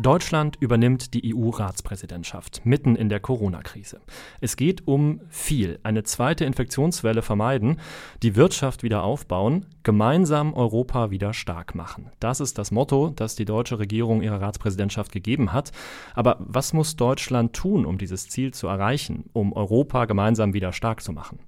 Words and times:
Deutschland 0.00 0.56
übernimmt 0.60 1.12
die 1.12 1.34
EU-Ratspräsidentschaft 1.34 2.64
mitten 2.64 2.96
in 2.96 3.10
der 3.10 3.20
Corona-Krise. 3.20 4.00
Es 4.40 4.56
geht 4.56 4.88
um 4.88 5.20
viel. 5.28 5.78
Eine 5.82 6.04
zweite 6.04 6.46
Infektionswelle 6.46 7.20
vermeiden, 7.20 7.78
die 8.22 8.34
Wirtschaft 8.34 8.82
wieder 8.82 9.02
aufbauen, 9.02 9.66
gemeinsam 9.82 10.54
Europa 10.54 11.10
wieder 11.10 11.34
stark 11.34 11.74
machen. 11.74 12.10
Das 12.18 12.40
ist 12.40 12.56
das 12.56 12.70
Motto, 12.70 13.12
das 13.14 13.34
die 13.34 13.44
deutsche 13.44 13.78
Regierung 13.78 14.22
ihrer 14.22 14.40
Ratspräsidentschaft 14.40 15.12
gegeben 15.12 15.52
hat. 15.52 15.70
Aber 16.14 16.36
was 16.40 16.72
muss 16.72 16.96
Deutschland 16.96 17.52
tun, 17.52 17.84
um 17.84 17.98
dieses 17.98 18.26
Ziel 18.26 18.54
zu 18.54 18.68
erreichen, 18.68 19.24
um 19.34 19.52
Europa 19.52 20.06
gemeinsam 20.06 20.54
wieder 20.54 20.72
stark 20.72 21.02
zu 21.02 21.12
machen? 21.12 21.40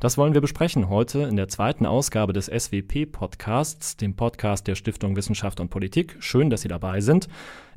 Das 0.00 0.18
wollen 0.18 0.34
wir 0.34 0.40
besprechen 0.40 0.88
heute 0.88 1.20
in 1.20 1.36
der 1.36 1.48
zweiten 1.48 1.86
Ausgabe 1.86 2.32
des 2.32 2.46
SWP-Podcasts, 2.46 3.96
dem 3.98 4.16
Podcast 4.16 4.66
der 4.66 4.74
Stiftung 4.74 5.14
Wissenschaft 5.14 5.60
und 5.60 5.68
Politik. 5.68 6.16
Schön, 6.18 6.50
dass 6.50 6.62
Sie 6.62 6.68
dabei 6.68 7.00
sind. 7.00 7.28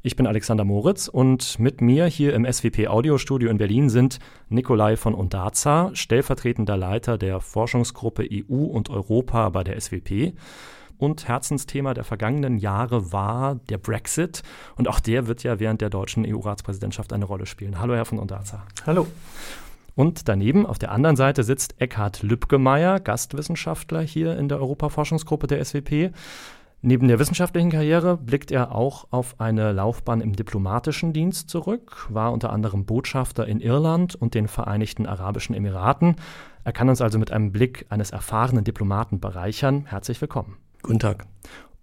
Ich 0.05 0.17
bin 0.17 0.27
Alexander 0.27 0.65
Moritz 0.65 1.07
und 1.07 1.59
mit 1.59 1.79
mir 1.79 2.07
hier 2.07 2.33
im 2.33 2.45
SWP 2.45 2.87
Audiostudio 2.89 3.49
in 3.49 3.57
Berlin 3.57 3.87
sind 3.87 4.19
Nikolai 4.49 4.97
von 4.97 5.15
Ondaza, 5.15 5.91
stellvertretender 5.93 6.75
Leiter 6.75 7.17
der 7.17 7.39
Forschungsgruppe 7.39 8.27
EU 8.29 8.65
und 8.65 8.89
Europa 8.89 9.47
bei 9.47 9.63
der 9.63 9.79
SWP. 9.79 10.33
Und 10.97 11.29
Herzensthema 11.29 11.93
der 11.93 12.03
vergangenen 12.03 12.57
Jahre 12.57 13.13
war 13.13 13.55
der 13.69 13.77
Brexit. 13.77 14.43
Und 14.75 14.89
auch 14.89 14.99
der 14.99 15.27
wird 15.27 15.41
ja 15.43 15.61
während 15.61 15.79
der 15.79 15.89
deutschen 15.89 16.25
EU-Ratspräsidentschaft 16.27 17.13
eine 17.13 17.23
Rolle 17.23 17.45
spielen. 17.45 17.79
Hallo, 17.79 17.95
Herr 17.95 18.03
von 18.03 18.19
Ondaza. 18.19 18.61
Hallo. 18.85 19.07
Und 19.95 20.27
daneben 20.27 20.65
auf 20.65 20.79
der 20.79 20.91
anderen 20.91 21.15
Seite 21.15 21.43
sitzt 21.43 21.79
Eckhard 21.79 22.23
Lübgemeyer, 22.23 22.99
Gastwissenschaftler 22.99 24.01
hier 24.01 24.37
in 24.37 24.49
der 24.49 24.59
Europaforschungsgruppe 24.59 25.47
der 25.47 25.63
SWP. 25.63 26.11
Neben 26.85 27.07
der 27.07 27.17
wissenschaftlichen 27.17 27.69
Karriere 27.69 28.17
blickt 28.17 28.51
er 28.51 28.75
auch 28.75 29.07
auf 29.09 29.39
eine 29.39 29.71
Laufbahn 29.71 30.19
im 30.19 30.35
diplomatischen 30.35 31.13
Dienst 31.13 31.49
zurück, 31.49 32.07
war 32.09 32.33
unter 32.33 32.51
anderem 32.51 32.83
Botschafter 32.83 33.47
in 33.47 33.61
Irland 33.61 34.15
und 34.15 34.33
den 34.33 34.49
Vereinigten 34.49 35.05
Arabischen 35.05 35.55
Emiraten. 35.55 36.17
Er 36.65 36.73
kann 36.73 36.89
uns 36.89 36.99
also 36.99 37.19
mit 37.19 37.31
einem 37.31 37.53
Blick 37.53 37.85
eines 37.87 38.11
erfahrenen 38.11 38.65
Diplomaten 38.65 39.21
bereichern. 39.21 39.85
Herzlich 39.85 40.19
willkommen. 40.19 40.57
Guten 40.81 40.99
Tag. 40.99 41.25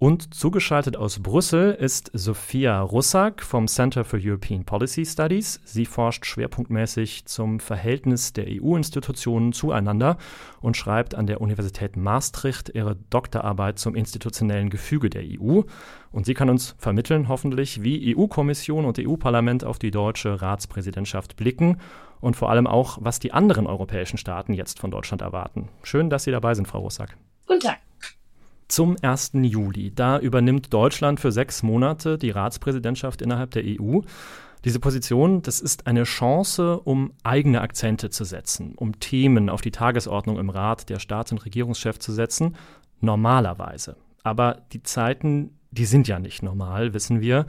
Und 0.02 0.32
zugeschaltet 0.32 0.96
aus 0.96 1.18
Brüssel 1.18 1.74
ist 1.74 2.10
Sophia 2.14 2.80
Russak 2.80 3.42
vom 3.42 3.68
Center 3.68 4.02
for 4.02 4.18
European 4.18 4.64
Policy 4.64 5.04
Studies. 5.04 5.60
Sie 5.66 5.84
forscht 5.84 6.24
schwerpunktmäßig 6.24 7.26
zum 7.26 7.60
Verhältnis 7.60 8.32
der 8.32 8.46
EU-Institutionen 8.48 9.52
zueinander 9.52 10.16
und 10.62 10.78
schreibt 10.78 11.14
an 11.14 11.26
der 11.26 11.42
Universität 11.42 11.98
Maastricht 11.98 12.70
ihre 12.74 12.96
Doktorarbeit 13.10 13.78
zum 13.78 13.94
institutionellen 13.94 14.70
Gefüge 14.70 15.10
der 15.10 15.22
EU. 15.22 15.64
Und 16.12 16.24
sie 16.24 16.32
kann 16.32 16.48
uns 16.48 16.76
vermitteln, 16.78 17.28
hoffentlich, 17.28 17.82
wie 17.82 18.16
EU-Kommission 18.16 18.86
und 18.86 18.98
EU-Parlament 18.98 19.64
auf 19.64 19.78
die 19.78 19.90
deutsche 19.90 20.40
Ratspräsidentschaft 20.40 21.36
blicken 21.36 21.76
und 22.22 22.36
vor 22.36 22.48
allem 22.48 22.66
auch, 22.66 22.96
was 23.02 23.18
die 23.18 23.34
anderen 23.34 23.66
europäischen 23.66 24.16
Staaten 24.16 24.54
jetzt 24.54 24.80
von 24.80 24.90
Deutschland 24.90 25.20
erwarten. 25.20 25.68
Schön, 25.82 26.08
dass 26.08 26.24
Sie 26.24 26.30
dabei 26.30 26.54
sind, 26.54 26.68
Frau 26.68 26.78
Russak. 26.78 27.18
Guten 27.46 27.60
Tag 27.60 27.80
zum 28.70 28.96
1. 29.02 29.32
Juli. 29.34 29.92
Da 29.94 30.18
übernimmt 30.18 30.72
Deutschland 30.72 31.20
für 31.20 31.32
sechs 31.32 31.62
Monate 31.62 32.18
die 32.18 32.30
Ratspräsidentschaft 32.30 33.20
innerhalb 33.20 33.50
der 33.50 33.64
EU. 33.66 34.00
Diese 34.64 34.78
Position, 34.78 35.42
das 35.42 35.60
ist 35.60 35.86
eine 35.86 36.04
Chance, 36.04 36.80
um 36.80 37.12
eigene 37.22 37.62
Akzente 37.62 38.10
zu 38.10 38.24
setzen, 38.24 38.74
um 38.76 39.00
Themen 39.00 39.48
auf 39.48 39.62
die 39.62 39.70
Tagesordnung 39.70 40.38
im 40.38 40.50
Rat 40.50 40.88
der 40.88 40.98
Staats- 40.98 41.32
und 41.32 41.44
Regierungschefs 41.44 41.98
zu 41.98 42.12
setzen, 42.12 42.56
normalerweise. 43.00 43.96
Aber 44.22 44.62
die 44.72 44.82
Zeiten, 44.82 45.58
die 45.70 45.86
sind 45.86 46.08
ja 46.08 46.18
nicht 46.18 46.42
normal, 46.42 46.94
wissen 46.94 47.20
wir. 47.20 47.46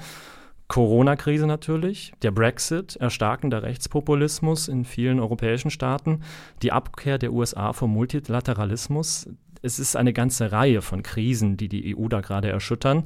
Corona-Krise 0.70 1.48
natürlich, 1.48 2.14
der 2.22 2.32
Brexit, 2.32 2.96
erstarkender 2.96 3.62
Rechtspopulismus 3.62 4.70
in 4.70 4.86
vielen 4.86 5.20
europäischen 5.20 5.70
Staaten, 5.70 6.22
die 6.62 6.72
Abkehr 6.72 7.18
der 7.18 7.34
USA 7.34 7.74
vom 7.74 7.92
Multilateralismus, 7.92 9.28
es 9.62 9.80
ist 9.80 9.96
eine 9.96 10.14
ganze 10.14 10.52
Reihe 10.52 10.82
von 10.82 11.04
Krisen, 11.04 11.58
die 11.58 11.70
die 11.70 11.96
EU 11.96 12.08
da 12.08 12.22
gerade 12.22 12.50
erschüttern. 12.50 13.06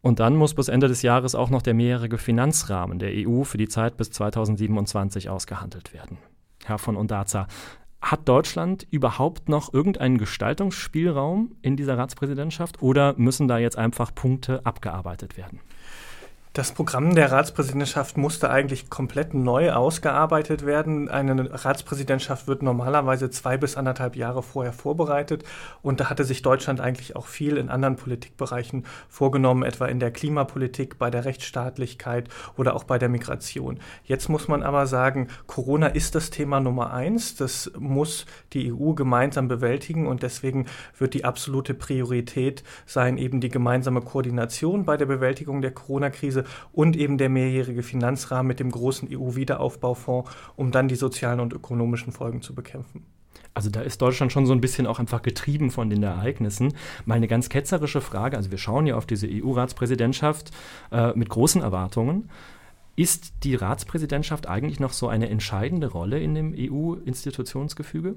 Und 0.00 0.18
dann 0.18 0.34
muss 0.36 0.54
bis 0.54 0.68
Ende 0.68 0.88
des 0.88 1.02
Jahres 1.02 1.34
auch 1.34 1.50
noch 1.50 1.62
der 1.62 1.74
mehrjährige 1.74 2.18
Finanzrahmen 2.18 2.98
der 2.98 3.12
EU 3.14 3.44
für 3.44 3.58
die 3.58 3.68
Zeit 3.68 3.96
bis 3.96 4.10
2027 4.10 5.30
ausgehandelt 5.30 5.94
werden. 5.94 6.18
Herr 6.64 6.78
von 6.78 6.96
Ondaza, 6.96 7.46
hat 8.00 8.28
Deutschland 8.28 8.84
überhaupt 8.90 9.48
noch 9.48 9.72
irgendeinen 9.72 10.18
Gestaltungsspielraum 10.18 11.54
in 11.62 11.76
dieser 11.76 11.96
Ratspräsidentschaft 11.96 12.82
oder 12.82 13.14
müssen 13.16 13.46
da 13.46 13.58
jetzt 13.58 13.78
einfach 13.78 14.12
Punkte 14.12 14.66
abgearbeitet 14.66 15.36
werden? 15.36 15.60
Das 16.54 16.70
Programm 16.70 17.14
der 17.14 17.32
Ratspräsidentschaft 17.32 18.18
musste 18.18 18.50
eigentlich 18.50 18.90
komplett 18.90 19.32
neu 19.32 19.72
ausgearbeitet 19.72 20.66
werden. 20.66 21.08
Eine 21.08 21.64
Ratspräsidentschaft 21.64 22.46
wird 22.46 22.62
normalerweise 22.62 23.30
zwei 23.30 23.56
bis 23.56 23.78
anderthalb 23.78 24.16
Jahre 24.16 24.42
vorher 24.42 24.74
vorbereitet. 24.74 25.44
Und 25.80 26.00
da 26.00 26.10
hatte 26.10 26.24
sich 26.24 26.42
Deutschland 26.42 26.78
eigentlich 26.78 27.16
auch 27.16 27.24
viel 27.24 27.56
in 27.56 27.70
anderen 27.70 27.96
Politikbereichen 27.96 28.84
vorgenommen, 29.08 29.62
etwa 29.62 29.86
in 29.86 29.98
der 29.98 30.10
Klimapolitik, 30.10 30.98
bei 30.98 31.08
der 31.08 31.24
Rechtsstaatlichkeit 31.24 32.28
oder 32.58 32.76
auch 32.76 32.84
bei 32.84 32.98
der 32.98 33.08
Migration. 33.08 33.80
Jetzt 34.04 34.28
muss 34.28 34.46
man 34.46 34.62
aber 34.62 34.86
sagen, 34.86 35.28
Corona 35.46 35.86
ist 35.86 36.14
das 36.14 36.28
Thema 36.28 36.60
Nummer 36.60 36.92
eins. 36.92 37.34
Das 37.34 37.72
muss 37.78 38.26
die 38.52 38.74
EU 38.74 38.92
gemeinsam 38.92 39.48
bewältigen. 39.48 40.06
Und 40.06 40.22
deswegen 40.22 40.66
wird 40.98 41.14
die 41.14 41.24
absolute 41.24 41.72
Priorität 41.72 42.62
sein, 42.84 43.16
eben 43.16 43.40
die 43.40 43.48
gemeinsame 43.48 44.02
Koordination 44.02 44.84
bei 44.84 44.98
der 44.98 45.06
Bewältigung 45.06 45.62
der 45.62 45.70
Corona-Krise 45.70 46.41
und 46.72 46.96
eben 46.96 47.18
der 47.18 47.28
mehrjährige 47.28 47.82
Finanzrahmen 47.82 48.48
mit 48.48 48.60
dem 48.60 48.70
großen 48.70 49.08
EU-Wiederaufbaufonds, 49.12 50.30
um 50.56 50.70
dann 50.70 50.88
die 50.88 50.96
sozialen 50.96 51.40
und 51.40 51.52
ökonomischen 51.52 52.12
Folgen 52.12 52.42
zu 52.42 52.54
bekämpfen. 52.54 53.04
Also 53.54 53.68
da 53.68 53.82
ist 53.82 54.00
Deutschland 54.00 54.32
schon 54.32 54.46
so 54.46 54.54
ein 54.54 54.60
bisschen 54.60 54.86
auch 54.86 54.98
einfach 54.98 55.22
getrieben 55.22 55.70
von 55.70 55.90
den 55.90 56.02
Ereignissen. 56.02 56.72
Mal 57.04 57.16
eine 57.16 57.28
ganz 57.28 57.48
ketzerische 57.48 58.00
Frage. 58.00 58.36
Also 58.36 58.50
wir 58.50 58.58
schauen 58.58 58.86
ja 58.86 58.96
auf 58.96 59.06
diese 59.06 59.28
EU-Ratspräsidentschaft 59.30 60.52
äh, 60.90 61.12
mit 61.14 61.28
großen 61.28 61.60
Erwartungen. 61.60 62.30
Ist 62.94 63.44
die 63.44 63.54
Ratspräsidentschaft 63.54 64.46
eigentlich 64.46 64.78
noch 64.78 64.92
so 64.92 65.08
eine 65.08 65.30
entscheidende 65.30 65.86
Rolle 65.86 66.20
in 66.20 66.34
dem 66.34 66.54
EU-Institutionsgefüge? 66.54 68.16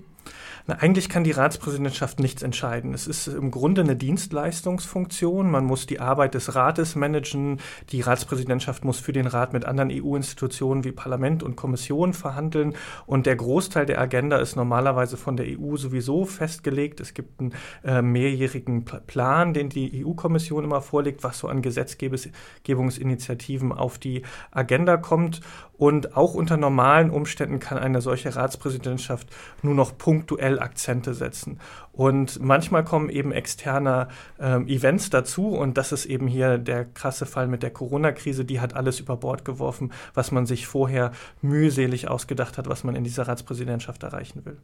Eigentlich 0.68 1.08
kann 1.08 1.24
die 1.24 1.32
Ratspräsidentschaft 1.32 2.20
nichts 2.20 2.42
entscheiden. 2.42 2.94
Es 2.94 3.08
ist 3.08 3.28
im 3.28 3.52
Grunde 3.52 3.80
eine 3.82 3.96
Dienstleistungsfunktion. 3.96 5.50
Man 5.50 5.64
muss 5.64 5.86
die 5.86 6.02
Arbeit 6.02 6.34
des 6.34 6.56
Rates 6.56 6.96
managen. 6.96 7.62
Die 7.92 8.02
Ratspräsidentschaft 8.02 8.84
muss 8.84 9.00
für 9.00 9.14
den 9.14 9.28
Rat 9.28 9.54
mit 9.54 9.64
anderen 9.64 9.92
EU-Institutionen 9.92 10.84
wie 10.84 10.92
Parlament 10.92 11.44
und 11.44 11.56
Kommission 11.56 12.14
verhandeln. 12.14 12.74
Und 13.06 13.28
der 13.28 13.38
Großteil 13.38 13.86
der 13.86 14.02
Agenda 14.02 14.38
ist 14.38 14.58
normalerweise 14.58 15.16
von 15.16 15.38
der 15.38 15.46
EU 15.58 15.78
sowieso 15.78 16.26
festgelegt. 16.26 17.00
Es 17.00 17.14
gibt 17.14 17.40
einen 17.40 17.54
äh, 17.84 18.02
mehrjährigen 18.02 18.84
Plan, 18.84 19.54
den 19.54 19.70
die 19.70 20.04
EU-Kommission 20.04 20.66
immer 20.66 20.82
vorlegt, 20.82 21.24
was 21.24 21.40
so 21.40 21.48
an 21.48 21.62
Gesetzgebungsinitiativen 21.62 23.72
auf 23.72 24.00
die 24.00 24.24
Agenda 24.52 24.65
Agenda 24.66 24.98
kommt. 24.98 25.42
Und 25.78 26.16
auch 26.16 26.34
unter 26.34 26.56
normalen 26.56 27.10
Umständen 27.10 27.60
kann 27.60 27.78
eine 27.78 28.00
solche 28.00 28.34
Ratspräsidentschaft 28.34 29.28
nur 29.62 29.76
noch 29.76 29.98
punktuell 29.98 30.60
Akzente 30.60 31.14
setzen. 31.14 31.60
Und 31.92 32.42
manchmal 32.42 32.86
kommen 32.86 33.10
eben 33.10 33.34
externe 33.34 34.08
ähm, 34.40 34.68
Events 34.68 35.10
dazu. 35.10 35.50
Und 35.50 35.78
das 35.78 35.92
ist 35.92 36.06
eben 36.06 36.28
hier 36.28 36.58
der 36.58 36.86
krasse 36.86 37.26
Fall 37.26 37.48
mit 37.48 37.62
der 37.62 37.72
Corona-Krise. 37.72 38.46
Die 38.46 38.62
hat 38.62 38.74
alles 38.74 39.02
über 39.02 39.18
Bord 39.18 39.44
geworfen, 39.44 39.92
was 40.14 40.32
man 40.32 40.46
sich 40.46 40.66
vorher 40.66 41.12
mühselig 41.42 42.10
ausgedacht 42.10 42.58
hat, 42.58 42.70
was 42.70 42.86
man 42.86 42.96
in 42.96 43.04
dieser 43.04 43.28
Ratspräsidentschaft 43.28 44.04
erreichen 44.04 44.46
will. 44.46 44.58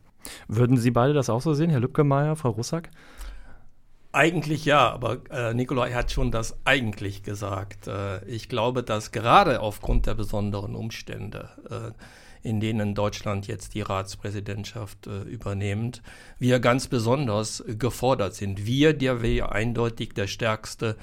Würden 0.48 0.78
Sie 0.78 0.92
beide 0.92 1.14
das 1.14 1.30
auch 1.30 1.42
so 1.42 1.54
sehen, 1.54 1.70
Herr 1.70 1.82
Lübcke-Meyer, 1.82 2.38
Frau 2.38 2.52
Russack? 2.52 2.90
Eigentlich 4.14 4.66
ja, 4.66 4.90
aber 4.90 5.20
äh, 5.30 5.54
Nikolai 5.54 5.94
hat 5.94 6.12
schon 6.12 6.32
das 6.32 6.58
eigentlich 6.66 7.24
gesagt. 7.24 7.88
Äh, 7.88 8.26
ich 8.26 8.50
glaube, 8.50 8.84
dass 8.84 9.12
gerade 9.12 9.62
aufgrund 9.62 10.06
der 10.06 10.16
besonderen 10.16 10.76
Umstände, 10.76 11.50
äh, 11.70 12.48
in 12.48 12.60
denen 12.60 12.94
Deutschland 12.94 13.48
jetzt 13.48 13.74
die 13.74 13.82
Ratspräsidentschaft 13.82 15.08
äh, 15.08 15.22
übernimmt, 15.22 16.02
wir 16.40 16.60
ganz 16.60 16.88
besonders 16.88 17.64
gefordert 17.68 18.36
sind. 18.36 18.66
Wir, 18.66 18.94
der 18.94 19.22
wir 19.22 19.54
eindeutig 19.54 20.14
der 20.14 20.28
stärkste 20.28 20.98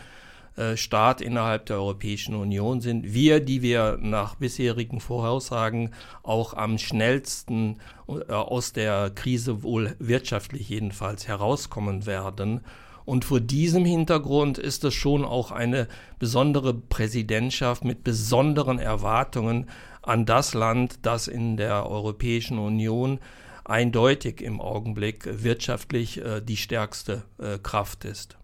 äh, 0.59 0.77
Staat 0.77 1.21
innerhalb 1.21 1.67
der 1.67 1.77
Europäischen 1.77 2.35
Union 2.35 2.81
sind. 2.81 3.15
Wir, 3.15 3.39
die 3.41 3.63
wir 3.63 3.97
nach 4.03 4.35
bisherigen 4.35 5.01
Voraussagen 5.01 5.95
auch 6.23 6.53
am 6.53 6.77
schnellsten 6.77 7.79
äh, 8.09 8.33
aus 8.33 8.73
der 8.73 9.11
Krise 9.15 9.63
wohl 9.63 9.95
wirtschaftlich 9.99 10.69
jedenfalls 10.69 11.27
herauskommen 11.27 12.05
werden. 12.05 12.61
Und 13.09 13.25
vor 13.25 13.41
diesem 13.41 13.87
Hintergrund 13.87 14.59
ist 14.59 14.85
es 14.85 14.93
schon 14.93 15.25
auch 15.25 15.51
eine 15.51 15.89
besondere 16.19 16.75
Präsidentschaft 16.75 17.83
mit 17.83 18.05
besonderen 18.05 18.79
Erwartungen 18.79 19.65
an 20.03 20.27
das 20.27 20.53
Land, 20.53 21.07
das 21.07 21.27
in 21.27 21.57
der 21.57 21.89
Europäischen 21.89 22.59
Union 22.59 23.19
eindeutig 23.65 24.43
im 24.43 24.61
Augenblick 24.61 25.27
wirtschaftlich 25.43 26.23
äh, 26.23 26.43
die 26.43 26.59
stärkste 26.59 27.23
äh, 27.39 27.57
Kraft 27.57 28.05
ist. 28.05 28.37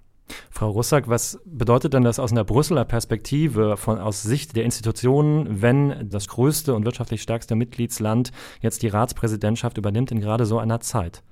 Frau 0.48 0.70
Russack, 0.70 1.10
was 1.10 1.38
bedeutet 1.44 1.92
denn 1.92 2.04
das 2.04 2.18
aus 2.18 2.32
einer 2.32 2.44
Brüsseler 2.44 2.86
Perspektive, 2.86 3.76
von, 3.76 3.98
aus 3.98 4.22
Sicht 4.22 4.56
der 4.56 4.64
Institutionen, 4.64 5.60
wenn 5.60 6.08
das 6.08 6.26
größte 6.26 6.74
und 6.74 6.86
wirtschaftlich 6.86 7.20
stärkste 7.20 7.54
Mitgliedsland 7.54 8.32
jetzt 8.62 8.82
die 8.82 8.88
Ratspräsidentschaft 8.88 9.76
übernimmt 9.76 10.10
in 10.10 10.20
gerade 10.20 10.46
so 10.46 10.58
einer 10.58 10.80
Zeit? 10.80 11.22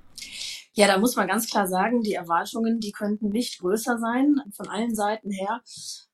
Ja, 0.75 0.87
da 0.87 0.97
muss 0.97 1.15
man 1.15 1.27
ganz 1.27 1.47
klar 1.47 1.67
sagen, 1.67 2.01
die 2.01 2.13
Erwartungen, 2.13 2.79
die 2.79 2.91
könnten 2.91 3.29
nicht 3.29 3.59
größer 3.59 3.99
sein, 3.99 4.37
von 4.55 4.67
allen 4.69 4.95
Seiten 4.95 5.29
her, 5.29 5.61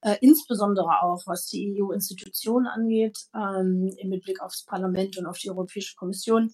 äh, 0.01 0.17
insbesondere 0.19 1.01
auch 1.01 1.23
was 1.27 1.45
die 1.45 1.81
EU-Institutionen 1.81 2.67
angeht, 2.67 3.17
ähm, 3.33 3.89
im 3.97 4.09
Blick 4.19 4.41
aufs 4.41 4.65
Parlament 4.65 5.17
und 5.17 5.27
auf 5.27 5.37
die 5.37 5.49
Europäische 5.49 5.95
Kommission. 5.95 6.51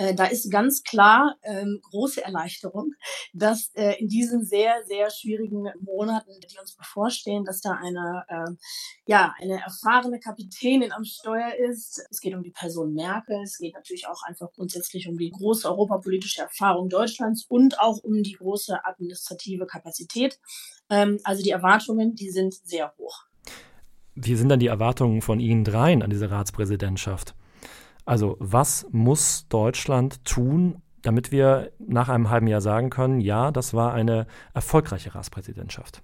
Äh, 0.00 0.14
da 0.14 0.24
ist 0.24 0.50
ganz 0.50 0.82
klar 0.82 1.36
ähm, 1.42 1.78
große 1.90 2.24
Erleichterung, 2.24 2.94
dass 3.34 3.70
äh, 3.74 4.00
in 4.00 4.08
diesen 4.08 4.46
sehr, 4.46 4.82
sehr 4.86 5.10
schwierigen 5.10 5.68
Monaten, 5.78 6.30
die 6.40 6.58
uns 6.58 6.74
bevorstehen, 6.74 7.44
dass 7.44 7.60
da 7.60 7.72
eine, 7.72 8.24
äh, 8.28 8.50
ja, 9.04 9.34
eine 9.38 9.60
erfahrene 9.62 10.18
Kapitänin 10.18 10.92
am 10.92 11.04
Steuer 11.04 11.52
ist. 11.54 12.02
Es 12.10 12.20
geht 12.22 12.34
um 12.34 12.42
die 12.42 12.50
Person 12.50 12.94
Merkel, 12.94 13.42
es 13.42 13.58
geht 13.58 13.74
natürlich 13.74 14.06
auch 14.06 14.22
einfach 14.26 14.50
grundsätzlich 14.54 15.06
um 15.06 15.18
die 15.18 15.32
große 15.32 15.68
europapolitische 15.68 16.42
Erfahrung 16.42 16.88
Deutschlands 16.88 17.44
und 17.46 17.78
auch 17.78 18.02
um 18.02 18.22
die 18.22 18.32
große 18.32 18.82
administrative 18.82 19.66
Kapazität. 19.66 20.40
Ähm, 20.88 21.18
also 21.24 21.42
die 21.42 21.50
Erwartungen, 21.50 22.14
die 22.14 22.30
sind 22.30 22.54
sehr 22.54 22.94
hoch. 22.96 23.26
Wie 24.14 24.34
sind 24.34 24.48
dann 24.48 24.60
die 24.60 24.68
Erwartungen 24.68 25.20
von 25.20 25.40
Ihnen 25.40 25.62
dreien 25.62 26.02
an 26.02 26.08
diese 26.08 26.30
Ratspräsidentschaft? 26.30 27.34
Also 28.10 28.36
was 28.40 28.88
muss 28.90 29.46
Deutschland 29.46 30.24
tun, 30.24 30.82
damit 31.02 31.30
wir 31.30 31.70
nach 31.78 32.08
einem 32.08 32.28
halben 32.28 32.48
Jahr 32.48 32.60
sagen 32.60 32.90
können, 32.90 33.20
ja, 33.20 33.52
das 33.52 33.72
war 33.72 33.94
eine 33.94 34.26
erfolgreiche 34.52 35.14
Ratspräsidentschaft? 35.14 36.02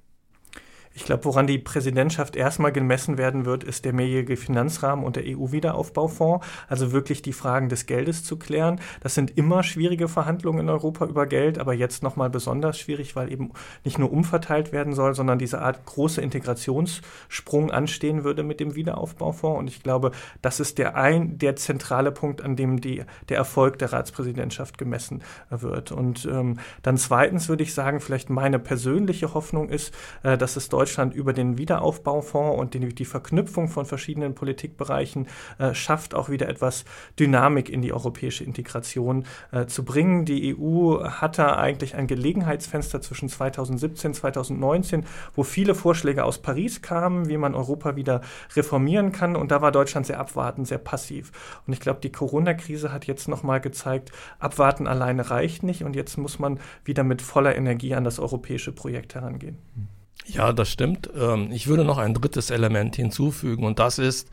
Ich 0.97 1.05
glaube, 1.05 1.27
woran 1.27 1.47
die 1.47 1.59
Präsidentschaft 1.59 2.37
erstmal 2.37 2.73
gemessen 2.73 3.19
werden 3.19 3.45
wird, 3.45 3.65
ist 3.65 3.85
der 3.85 3.93
mehrjährige 3.93 4.39
Finanzrahmen 4.39 5.05
und 5.05 5.17
der 5.17 5.25
EU-Wiederaufbaufonds. 5.27 6.45
Also 6.69 6.91
wirklich 6.91 7.21
die 7.21 7.35
Fragen 7.35 7.69
des 7.69 7.85
Geldes 7.85 8.25
zu 8.25 8.39
klären. 8.39 8.81
Das 9.03 9.15
sind 9.15 9.37
immer 9.37 9.63
schwierige 9.63 10.09
Verhandlungen 10.09 10.61
in 10.61 10.71
Europa 10.71 11.05
über 11.05 11.27
Geld, 11.27 11.59
aber 11.59 11.75
jetzt 11.75 12.03
nochmal 12.03 12.31
besonders 12.31 12.79
schwierig, 12.79 13.15
weil 13.15 13.31
eben 13.31 13.53
nicht 13.85 13.99
nur 13.99 14.11
umverteilt 14.11 14.73
werden 14.73 14.95
soll, 14.95 15.15
sondern 15.15 15.39
diese 15.39 15.61
Art 15.61 15.85
große 15.85 16.23
Integrationssprung 16.23 17.71
anstehen 17.71 18.25
würde 18.25 18.43
mit 18.43 18.59
dem 18.59 18.75
Wiederaufbaufonds. 18.75 19.59
Und 19.59 19.69
ich 19.69 19.83
glaube, 19.83 20.13
das 20.41 20.61
ist 20.61 20.79
der 20.79 20.97
ein, 20.97 21.37
der 21.37 21.57
zentrale 21.57 22.11
Punkt, 22.11 22.41
an 22.41 22.57
dem 22.57 22.81
die, 22.81 23.05
der 23.29 23.37
Erfolg 23.37 23.79
der 23.81 23.93
Ratspräsidentschaft 23.93 24.79
gemessen 24.79 25.23
wird. 25.51 25.93
Und 25.93 26.25
ähm, 26.25 26.59
dann 26.83 26.97
zweitens 26.97 27.51
würde 27.51 27.65
ich 27.65 27.75
sagen, 27.75 28.01
vielleicht 28.01 28.31
meine 28.31 28.59
persönliche 28.59 29.35
Hoffnung 29.35 29.69
ist, 29.69 29.93
äh, 30.23 30.39
dass 30.39 30.57
es 30.57 30.71
Deutschland 30.71 30.86
Deutschland 30.87 31.15
über 31.15 31.33
den 31.33 31.59
Wiederaufbaufonds 31.59 32.61
und 32.61 32.75
die, 32.75 32.95
die 32.95 33.05
Verknüpfung 33.05 33.67
von 33.67 33.87
verschiedenen 33.87 34.37
Politikbereichen 34.37 35.27
äh, 35.59 35.75
schafft, 35.75 36.15
auch 36.15 36.29
wieder 36.29 36.49
etwas 36.49 36.85
Dynamik 37.19 37.69
in 37.69 37.83
die 37.83 37.93
europäische 37.93 38.45
Integration 38.45 39.25
äh, 39.51 39.67
zu 39.67 39.85
bringen. 39.85 40.25
Die 40.27 40.57
EU 40.57 41.03
hat 41.03 41.39
da 41.39 41.57
eigentlich 41.57 41.97
ein 41.97 42.07
Gelegenheitsfenster 42.07 43.01
zwischen 43.01 43.29
2017 43.29 44.11
und 44.11 44.15
2019, 44.15 45.05
wo 45.35 45.43
viele 45.43 45.75
Vorschläge 45.75 46.23
aus 46.23 46.39
Paris 46.39 46.83
kamen, 46.83 47.29
wie 47.29 47.37
man 47.37 47.57
Europa 47.57 47.97
wieder 47.97 48.21
reformieren 48.55 49.11
kann. 49.11 49.35
Und 49.35 49.51
da 49.51 49.61
war 49.63 49.73
Deutschland 49.73 50.07
sehr 50.07 50.21
abwartend, 50.21 50.69
sehr 50.69 50.79
passiv. 50.79 51.33
Und 51.67 51.73
ich 51.73 51.81
glaube, 51.81 51.99
die 52.01 52.13
Corona-Krise 52.13 52.93
hat 52.93 53.09
jetzt 53.09 53.27
nochmal 53.27 53.61
gezeigt, 53.61 54.13
abwarten 54.39 54.87
alleine 54.87 55.31
reicht 55.31 55.65
nicht. 55.65 55.83
Und 55.83 55.97
jetzt 55.97 56.17
muss 56.17 56.39
man 56.39 56.61
wieder 56.85 57.03
mit 57.03 57.23
voller 57.23 57.57
Energie 57.57 57.93
an 57.97 58.05
das 58.05 58.21
europäische 58.21 58.71
Projekt 58.71 59.17
herangehen. 59.17 59.59
Mhm. 59.75 59.96
Ja, 60.27 60.53
das 60.53 60.71
stimmt. 60.71 61.09
Ähm, 61.19 61.51
ich 61.53 61.67
würde 61.67 61.85
noch 61.85 61.99
ein 61.99 62.15
drittes 62.15 62.51
Element 62.51 62.97
hinzufügen 62.97 63.65
und 63.65 63.79
das 63.79 63.99
ist 63.99 64.29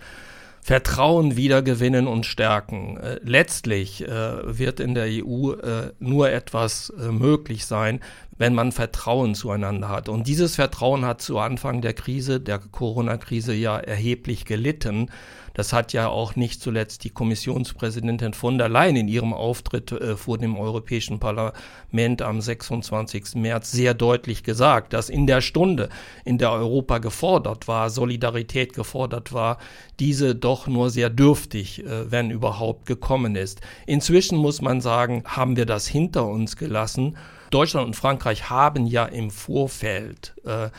Vertrauen 0.61 1.35
wiedergewinnen 1.35 2.07
und 2.07 2.25
stärken. 2.25 2.97
Äh, 2.97 3.19
letztlich 3.23 4.07
äh, 4.07 4.57
wird 4.57 4.79
in 4.79 4.95
der 4.95 5.07
EU 5.07 5.51
äh, 5.51 5.91
nur 5.99 6.31
etwas 6.31 6.93
möglich 6.97 7.65
sein, 7.65 7.99
wenn 8.37 8.55
man 8.55 8.71
Vertrauen 8.71 9.35
zueinander 9.35 9.89
hat. 9.89 10.09
Und 10.09 10.27
dieses 10.27 10.55
Vertrauen 10.55 11.05
hat 11.05 11.21
zu 11.21 11.37
Anfang 11.37 11.81
der 11.81 11.93
Krise, 11.93 12.39
der 12.39 12.59
Corona-Krise 12.59 13.53
ja 13.53 13.77
erheblich 13.77 14.45
gelitten. 14.45 15.09
Das 15.53 15.71
hat 15.71 15.93
ja 15.93 16.07
auch 16.07 16.35
nicht 16.35 16.61
zuletzt 16.61 17.03
die 17.03 17.09
Kommissionspräsidentin 17.09 18.33
von 18.33 18.57
der 18.57 18.69
Leyen 18.69 18.95
in 18.95 19.07
ihrem 19.07 19.33
Auftritt 19.33 19.91
äh, 19.91 20.17
vor 20.17 20.37
dem 20.37 20.57
Europäischen 20.57 21.19
Parlament 21.19 22.21
am 22.21 22.41
26. 22.41 23.35
März 23.35 23.71
sehr 23.71 23.93
deutlich 23.93 24.43
gesagt, 24.43 24.93
dass 24.93 25.09
in 25.09 25.27
der 25.27 25.41
Stunde, 25.41 25.89
in 26.25 26.37
der 26.37 26.51
Europa 26.51 26.97
gefordert 26.97 27.67
war, 27.67 27.89
Solidarität 27.89 28.73
gefordert 28.73 29.33
war, 29.33 29.59
diese 29.99 30.35
doch 30.35 30.67
nur 30.67 30.89
sehr 30.89 31.09
dürftig, 31.09 31.85
äh, 31.85 32.11
wenn 32.11 32.31
überhaupt, 32.31 32.85
gekommen 32.85 33.35
ist. 33.35 33.61
Inzwischen 33.85 34.37
muss 34.37 34.61
man 34.61 34.81
sagen, 34.81 35.23
haben 35.25 35.55
wir 35.55 35.65
das 35.65 35.87
hinter 35.87 36.25
uns 36.25 36.57
gelassen. 36.57 37.17
Deutschland 37.51 37.85
und 37.85 37.95
Frankreich 37.95 38.49
haben 38.49 38.87
ja 38.87 39.05
im 39.05 39.29
Vorfeld 39.29 40.33
äh, 40.45 40.69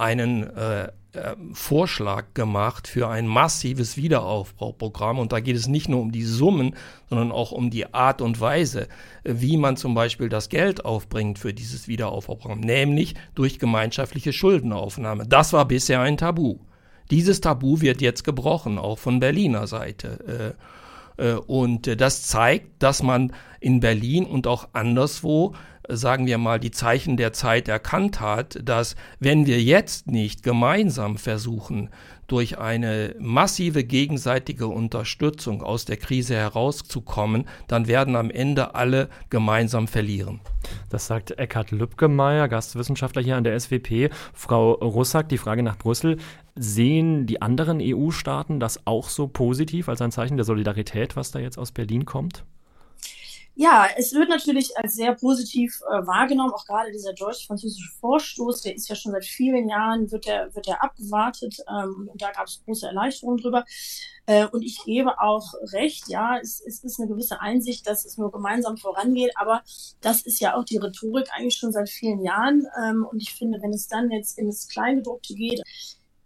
einen 0.00 0.44
äh, 0.56 0.88
äh, 1.12 1.34
Vorschlag 1.52 2.34
gemacht 2.34 2.86
für 2.86 3.08
ein 3.08 3.26
massives 3.26 3.96
Wiederaufbauprogramm. 3.96 5.18
Und 5.18 5.32
da 5.32 5.40
geht 5.40 5.56
es 5.56 5.66
nicht 5.66 5.88
nur 5.88 6.00
um 6.00 6.12
die 6.12 6.22
Summen, 6.22 6.76
sondern 7.08 7.32
auch 7.32 7.50
um 7.50 7.70
die 7.70 7.92
Art 7.92 8.22
und 8.22 8.40
Weise, 8.40 8.86
wie 9.24 9.56
man 9.56 9.76
zum 9.76 9.94
Beispiel 9.94 10.28
das 10.28 10.48
Geld 10.48 10.84
aufbringt 10.84 11.38
für 11.38 11.52
dieses 11.52 11.88
Wiederaufbauprogramm, 11.88 12.60
nämlich 12.60 13.14
durch 13.34 13.58
gemeinschaftliche 13.58 14.32
Schuldenaufnahme. 14.32 15.26
Das 15.26 15.52
war 15.52 15.66
bisher 15.66 16.00
ein 16.00 16.16
Tabu. 16.16 16.58
Dieses 17.10 17.40
Tabu 17.40 17.80
wird 17.80 18.00
jetzt 18.00 18.22
gebrochen, 18.22 18.78
auch 18.78 18.98
von 19.00 19.18
Berliner 19.18 19.66
Seite. 19.66 20.54
Äh, 21.18 21.30
äh, 21.32 21.34
und 21.34 22.00
das 22.00 22.22
zeigt, 22.22 22.82
dass 22.82 23.02
man 23.02 23.32
in 23.58 23.80
Berlin 23.80 24.24
und 24.24 24.46
auch 24.46 24.68
anderswo 24.72 25.54
sagen 25.96 26.26
wir 26.26 26.38
mal, 26.38 26.60
die 26.60 26.70
Zeichen 26.70 27.16
der 27.16 27.32
Zeit 27.32 27.68
erkannt 27.68 28.20
hat, 28.20 28.58
dass 28.62 28.96
wenn 29.18 29.46
wir 29.46 29.62
jetzt 29.62 30.06
nicht 30.06 30.42
gemeinsam 30.42 31.16
versuchen, 31.16 31.90
durch 32.30 32.58
eine 32.58 33.16
massive 33.18 33.82
gegenseitige 33.82 34.68
Unterstützung 34.68 35.64
aus 35.64 35.84
der 35.84 35.96
Krise 35.96 36.36
herauszukommen, 36.36 37.46
dann 37.66 37.88
werden 37.88 38.14
am 38.14 38.30
Ende 38.30 38.76
alle 38.76 39.08
gemeinsam 39.30 39.88
verlieren. 39.88 40.40
Das 40.90 41.08
sagt 41.08 41.32
Eckhard 41.32 41.72
Lübgemeyer, 41.72 42.46
Gastwissenschaftler 42.46 43.20
hier 43.20 43.36
an 43.36 43.42
der 43.42 43.58
SWP. 43.58 44.10
Frau 44.32 44.74
Russack, 44.74 45.28
die 45.28 45.38
Frage 45.38 45.64
nach 45.64 45.76
Brüssel. 45.76 46.18
Sehen 46.54 47.26
die 47.26 47.42
anderen 47.42 47.80
EU-Staaten 47.82 48.60
das 48.60 48.86
auch 48.86 49.08
so 49.08 49.26
positiv 49.26 49.88
als 49.88 50.00
ein 50.00 50.12
Zeichen 50.12 50.36
der 50.36 50.44
Solidarität, 50.44 51.16
was 51.16 51.32
da 51.32 51.40
jetzt 51.40 51.58
aus 51.58 51.72
Berlin 51.72 52.04
kommt? 52.04 52.44
Ja, 53.62 53.86
es 53.94 54.14
wird 54.14 54.30
natürlich 54.30 54.74
als 54.78 54.94
sehr 54.94 55.14
positiv 55.14 55.82
äh, 55.82 56.06
wahrgenommen, 56.06 56.54
auch 56.54 56.64
gerade 56.64 56.90
dieser 56.92 57.12
deutsch-französische 57.12 57.90
Vorstoß, 58.00 58.62
der 58.62 58.74
ist 58.74 58.88
ja 58.88 58.94
schon 58.94 59.12
seit 59.12 59.26
vielen 59.26 59.68
Jahren, 59.68 60.10
wird 60.10 60.24
der, 60.24 60.54
wird 60.54 60.66
der 60.66 60.82
abgewartet 60.82 61.58
ähm, 61.68 62.08
und 62.10 62.22
da 62.22 62.30
gab 62.30 62.46
es 62.46 62.62
große 62.64 62.86
Erleichterungen 62.86 63.36
drüber. 63.36 63.66
Äh, 64.24 64.46
und 64.46 64.62
ich 64.62 64.82
gebe 64.86 65.20
auch 65.20 65.52
recht, 65.74 66.04
ja, 66.08 66.38
es, 66.40 66.62
es 66.66 66.82
ist 66.82 66.98
eine 66.98 67.10
gewisse 67.10 67.42
Einsicht, 67.42 67.86
dass 67.86 68.06
es 68.06 68.16
nur 68.16 68.32
gemeinsam 68.32 68.78
vorangeht, 68.78 69.32
aber 69.36 69.60
das 70.00 70.22
ist 70.22 70.40
ja 70.40 70.56
auch 70.56 70.64
die 70.64 70.78
Rhetorik 70.78 71.28
eigentlich 71.36 71.58
schon 71.58 71.72
seit 71.72 71.90
vielen 71.90 72.24
Jahren. 72.24 72.66
Ähm, 72.82 73.04
und 73.04 73.20
ich 73.20 73.34
finde, 73.34 73.60
wenn 73.60 73.74
es 73.74 73.88
dann 73.88 74.10
jetzt 74.10 74.38
ins 74.38 74.68
Kleingedruckte 74.68 75.34
geht, 75.34 75.60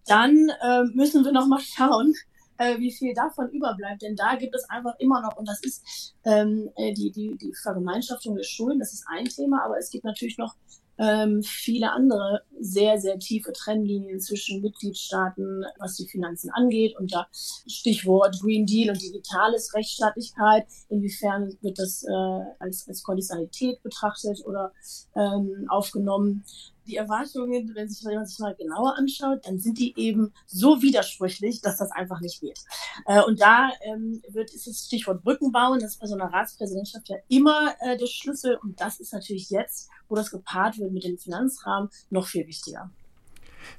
dann 0.06 0.50
äh, 0.62 0.84
müssen 0.94 1.24
wir 1.24 1.32
nochmal 1.32 1.60
schauen, 1.76 2.14
äh, 2.58 2.78
wie 2.78 2.92
viel 2.92 3.14
davon 3.14 3.50
überbleibt. 3.50 4.02
Denn 4.02 4.16
da 4.16 4.37
gibt 4.37 4.54
es 4.54 4.68
einfach 4.68 4.94
immer 4.99 5.20
noch, 5.20 5.37
und 5.37 5.49
das 5.49 5.61
ist 5.62 6.14
ähm, 6.25 6.70
äh, 6.76 6.92
die, 6.92 7.11
die, 7.11 7.37
die 7.37 7.52
Vergemeinschaftung 7.62 8.37
der 8.37 8.44
Schulen, 8.44 8.78
das 8.78 8.92
ist 8.92 9.04
ein 9.08 9.26
Thema, 9.26 9.64
aber 9.64 9.78
es 9.78 9.90
gibt 9.90 10.04
natürlich 10.04 10.38
noch 10.38 10.54
ähm, 10.99 11.42
viele 11.42 11.90
andere 11.90 12.42
sehr, 12.61 12.99
sehr 12.99 13.18
tiefe 13.18 13.52
Trennlinien 13.52 14.20
zwischen 14.20 14.61
Mitgliedstaaten, 14.61 15.64
was 15.78 15.96
die 15.96 16.06
Finanzen 16.06 16.50
angeht. 16.50 16.96
Und 16.99 17.12
da 17.12 17.26
Stichwort 17.32 18.40
Green 18.40 18.66
Deal 18.66 18.90
und 18.90 19.02
digitales 19.02 19.75
Rechtsstaatlichkeit. 19.75 20.66
Inwiefern 20.88 21.56
wird 21.62 21.78
das 21.78 22.04
äh, 22.04 22.44
als, 22.61 22.87
als 22.87 23.02
Konditionalität 23.02 23.82
betrachtet 23.82 24.44
oder 24.44 24.73
ähm, 25.16 25.66
aufgenommen? 25.68 26.44
Die 26.86 26.96
Erwartungen, 26.96 27.74
wenn, 27.74 27.88
sich, 27.88 28.04
man 28.04 28.26
sich 28.26 28.38
mal 28.38 28.54
genauer 28.54 28.96
anschaut, 28.96 29.46
dann 29.46 29.58
sind 29.58 29.78
die 29.78 29.94
eben 29.98 30.32
so 30.46 30.82
widersprüchlich, 30.82 31.60
dass 31.60 31.78
das 31.78 31.90
einfach 31.90 32.20
nicht 32.20 32.40
geht. 32.40 32.60
Äh, 33.06 33.22
und 33.22 33.40
da 33.40 33.70
ähm, 33.82 34.22
wird, 34.28 34.52
ist 34.52 34.66
das 34.66 34.86
Stichwort 34.86 35.22
Brücken 35.22 35.52
bauen, 35.52 35.80
das 35.80 35.92
ist 35.92 36.00
bei 36.00 36.06
so 36.06 36.14
einer 36.14 36.32
Ratspräsidentschaft 36.32 37.08
ja 37.08 37.16
immer 37.28 37.74
äh, 37.80 37.96
der 37.96 38.06
Schlüssel. 38.06 38.58
Und 38.62 38.80
das 38.80 39.00
ist 39.00 39.12
natürlich 39.12 39.50
jetzt, 39.50 39.88
wo 40.08 40.14
das 40.14 40.30
gepaart 40.30 40.78
wird 40.78 40.92
mit 40.92 41.04
dem 41.04 41.18
Finanzrahmen, 41.18 41.88
noch 42.10 42.26
viel 42.26 42.46
wichtiger. 42.46 42.90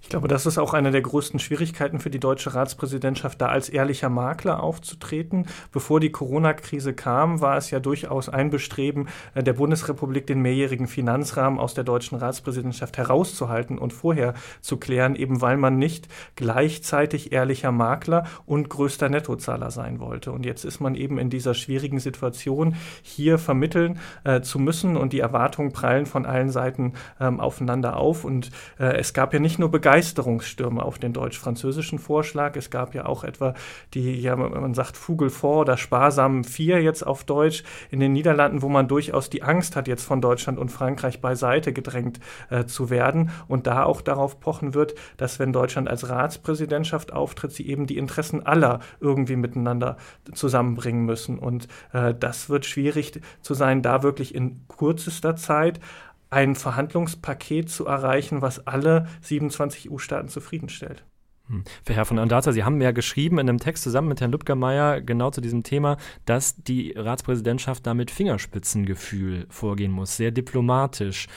Ich 0.01 0.09
glaube, 0.09 0.27
das 0.27 0.45
ist 0.45 0.57
auch 0.57 0.73
eine 0.73 0.91
der 0.91 1.01
größten 1.01 1.39
Schwierigkeiten 1.39 1.99
für 1.99 2.09
die 2.09 2.19
deutsche 2.19 2.53
Ratspräsidentschaft, 2.53 3.41
da 3.41 3.47
als 3.47 3.69
ehrlicher 3.69 4.09
Makler 4.09 4.61
aufzutreten. 4.61 5.47
Bevor 5.71 5.99
die 5.99 6.11
Corona-Krise 6.11 6.93
kam, 6.93 7.41
war 7.41 7.57
es 7.57 7.71
ja 7.71 7.79
durchaus 7.79 8.29
ein 8.29 8.49
Bestreben 8.49 9.07
äh, 9.33 9.43
der 9.43 9.53
Bundesrepublik, 9.53 10.27
den 10.27 10.41
mehrjährigen 10.41 10.87
Finanzrahmen 10.87 11.59
aus 11.59 11.73
der 11.73 11.83
deutschen 11.83 12.17
Ratspräsidentschaft 12.17 12.97
herauszuhalten 12.97 13.77
und 13.77 13.93
vorher 13.93 14.33
zu 14.61 14.77
klären, 14.77 15.15
eben 15.15 15.41
weil 15.41 15.57
man 15.57 15.77
nicht 15.77 16.07
gleichzeitig 16.35 17.31
ehrlicher 17.31 17.71
Makler 17.71 18.25
und 18.45 18.69
größter 18.69 19.09
Nettozahler 19.09 19.71
sein 19.71 19.99
wollte. 19.99 20.31
Und 20.31 20.45
jetzt 20.45 20.65
ist 20.65 20.79
man 20.79 20.95
eben 20.95 21.17
in 21.17 21.29
dieser 21.29 21.53
schwierigen 21.53 21.99
Situation, 21.99 22.75
hier 23.01 23.37
vermitteln 23.37 23.99
äh, 24.23 24.41
zu 24.41 24.59
müssen 24.59 24.97
und 24.97 25.13
die 25.13 25.19
Erwartungen 25.19 25.71
prallen 25.71 26.05
von 26.05 26.25
allen 26.25 26.49
Seiten 26.49 26.93
ähm, 27.19 27.39
aufeinander 27.39 27.97
auf. 27.97 28.25
Und 28.25 28.51
äh, 28.79 28.97
es 28.97 29.13
gab 29.13 29.33
ja 29.33 29.39
nicht 29.39 29.59
nur 29.59 29.71
Begeisterungsstürme 29.75 30.81
auf 30.81 30.99
den 30.99 31.11
deutsch-französischen 31.11 31.99
Vorschlag. 31.99 32.55
Es 32.55 32.69
gab 32.69 32.95
ja 32.95 33.07
auch 33.07 33.25
etwa 33.25 33.55
die, 33.93 34.21
ja, 34.21 34.37
man 34.37 34.73
sagt 34.73 34.95
Fugelfort 34.95 35.63
oder 35.63 35.75
Sparsamen 35.75 36.45
4 36.45 36.81
jetzt 36.81 37.05
auf 37.05 37.25
Deutsch 37.25 37.65
in 37.91 37.99
den 37.99 38.13
Niederlanden, 38.13 38.61
wo 38.61 38.69
man 38.69 38.87
durchaus 38.87 39.29
die 39.29 39.43
Angst 39.43 39.75
hat, 39.75 39.89
jetzt 39.89 40.05
von 40.05 40.21
Deutschland 40.21 40.59
und 40.59 40.69
Frankreich 40.69 41.19
beiseite 41.19 41.73
gedrängt 41.73 42.21
äh, 42.49 42.63
zu 42.63 42.89
werden 42.89 43.31
und 43.49 43.67
da 43.67 43.83
auch 43.83 43.99
darauf 43.99 44.39
pochen 44.39 44.73
wird, 44.73 44.95
dass 45.17 45.39
wenn 45.39 45.51
Deutschland 45.51 45.89
als 45.89 46.07
Ratspräsidentschaft 46.07 47.11
auftritt, 47.11 47.51
sie 47.51 47.67
eben 47.67 47.85
die 47.85 47.97
Interessen 47.97 48.45
aller 48.45 48.79
irgendwie 49.01 49.35
miteinander 49.35 49.97
zusammenbringen 50.33 51.03
müssen. 51.03 51.37
Und 51.37 51.67
äh, 51.91 52.13
das 52.17 52.49
wird 52.49 52.65
schwierig 52.65 53.19
zu 53.41 53.53
sein, 53.53 53.81
da 53.81 54.03
wirklich 54.03 54.33
in 54.33 54.61
kürzester 54.69 55.35
Zeit 55.35 55.81
ein 56.29 56.55
Verhandlungspaket 56.55 57.69
zu 57.69 57.85
erreichen, 57.85 58.41
was 58.41 58.65
alle 58.67 59.07
27 59.21 59.91
EU-Staaten 59.91 60.29
zufriedenstellt. 60.29 61.03
Hm. 61.47 61.63
Für 61.83 61.93
Herr 61.93 62.05
von 62.05 62.17
Andata, 62.17 62.51
Sie 62.51 62.63
haben 62.63 62.81
ja 62.81 62.91
geschrieben 62.91 63.37
in 63.37 63.47
einem 63.47 63.59
Text 63.59 63.83
zusammen 63.83 64.07
mit 64.07 64.19
Herrn 64.19 64.31
Lübckermeier 64.31 65.01
genau 65.01 65.29
zu 65.29 65.41
diesem 65.41 65.63
Thema, 65.63 65.97
dass 66.25 66.55
die 66.55 66.93
Ratspräsidentschaft 66.95 67.85
da 67.85 67.93
mit 67.93 68.09
Fingerspitzengefühl 68.09 69.45
vorgehen 69.49 69.91
muss, 69.91 70.17
sehr 70.17 70.31
diplomatisch. 70.31 71.27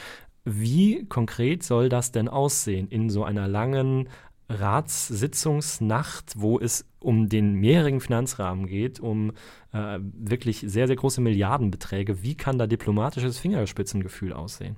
Wie 0.44 1.04
konkret 1.06 1.62
soll 1.62 1.90
das 1.90 2.10
denn 2.10 2.28
aussehen 2.28 2.88
in 2.88 3.10
so 3.10 3.24
einer 3.24 3.48
langen 3.48 4.08
Ratssitzungsnacht, 4.48 6.34
wo 6.36 6.58
es 6.58 6.86
um 7.00 7.28
den 7.28 7.54
mehrjährigen 7.54 8.00
Finanzrahmen 8.00 8.66
geht, 8.66 9.00
um 9.00 9.32
äh, 9.72 9.98
wirklich 10.00 10.64
sehr, 10.66 10.86
sehr 10.86 10.96
große 10.96 11.20
Milliardenbeträge. 11.20 12.22
Wie 12.22 12.34
kann 12.34 12.58
da 12.58 12.66
diplomatisches 12.66 13.38
Fingerspitzengefühl 13.38 14.32
aussehen? 14.32 14.76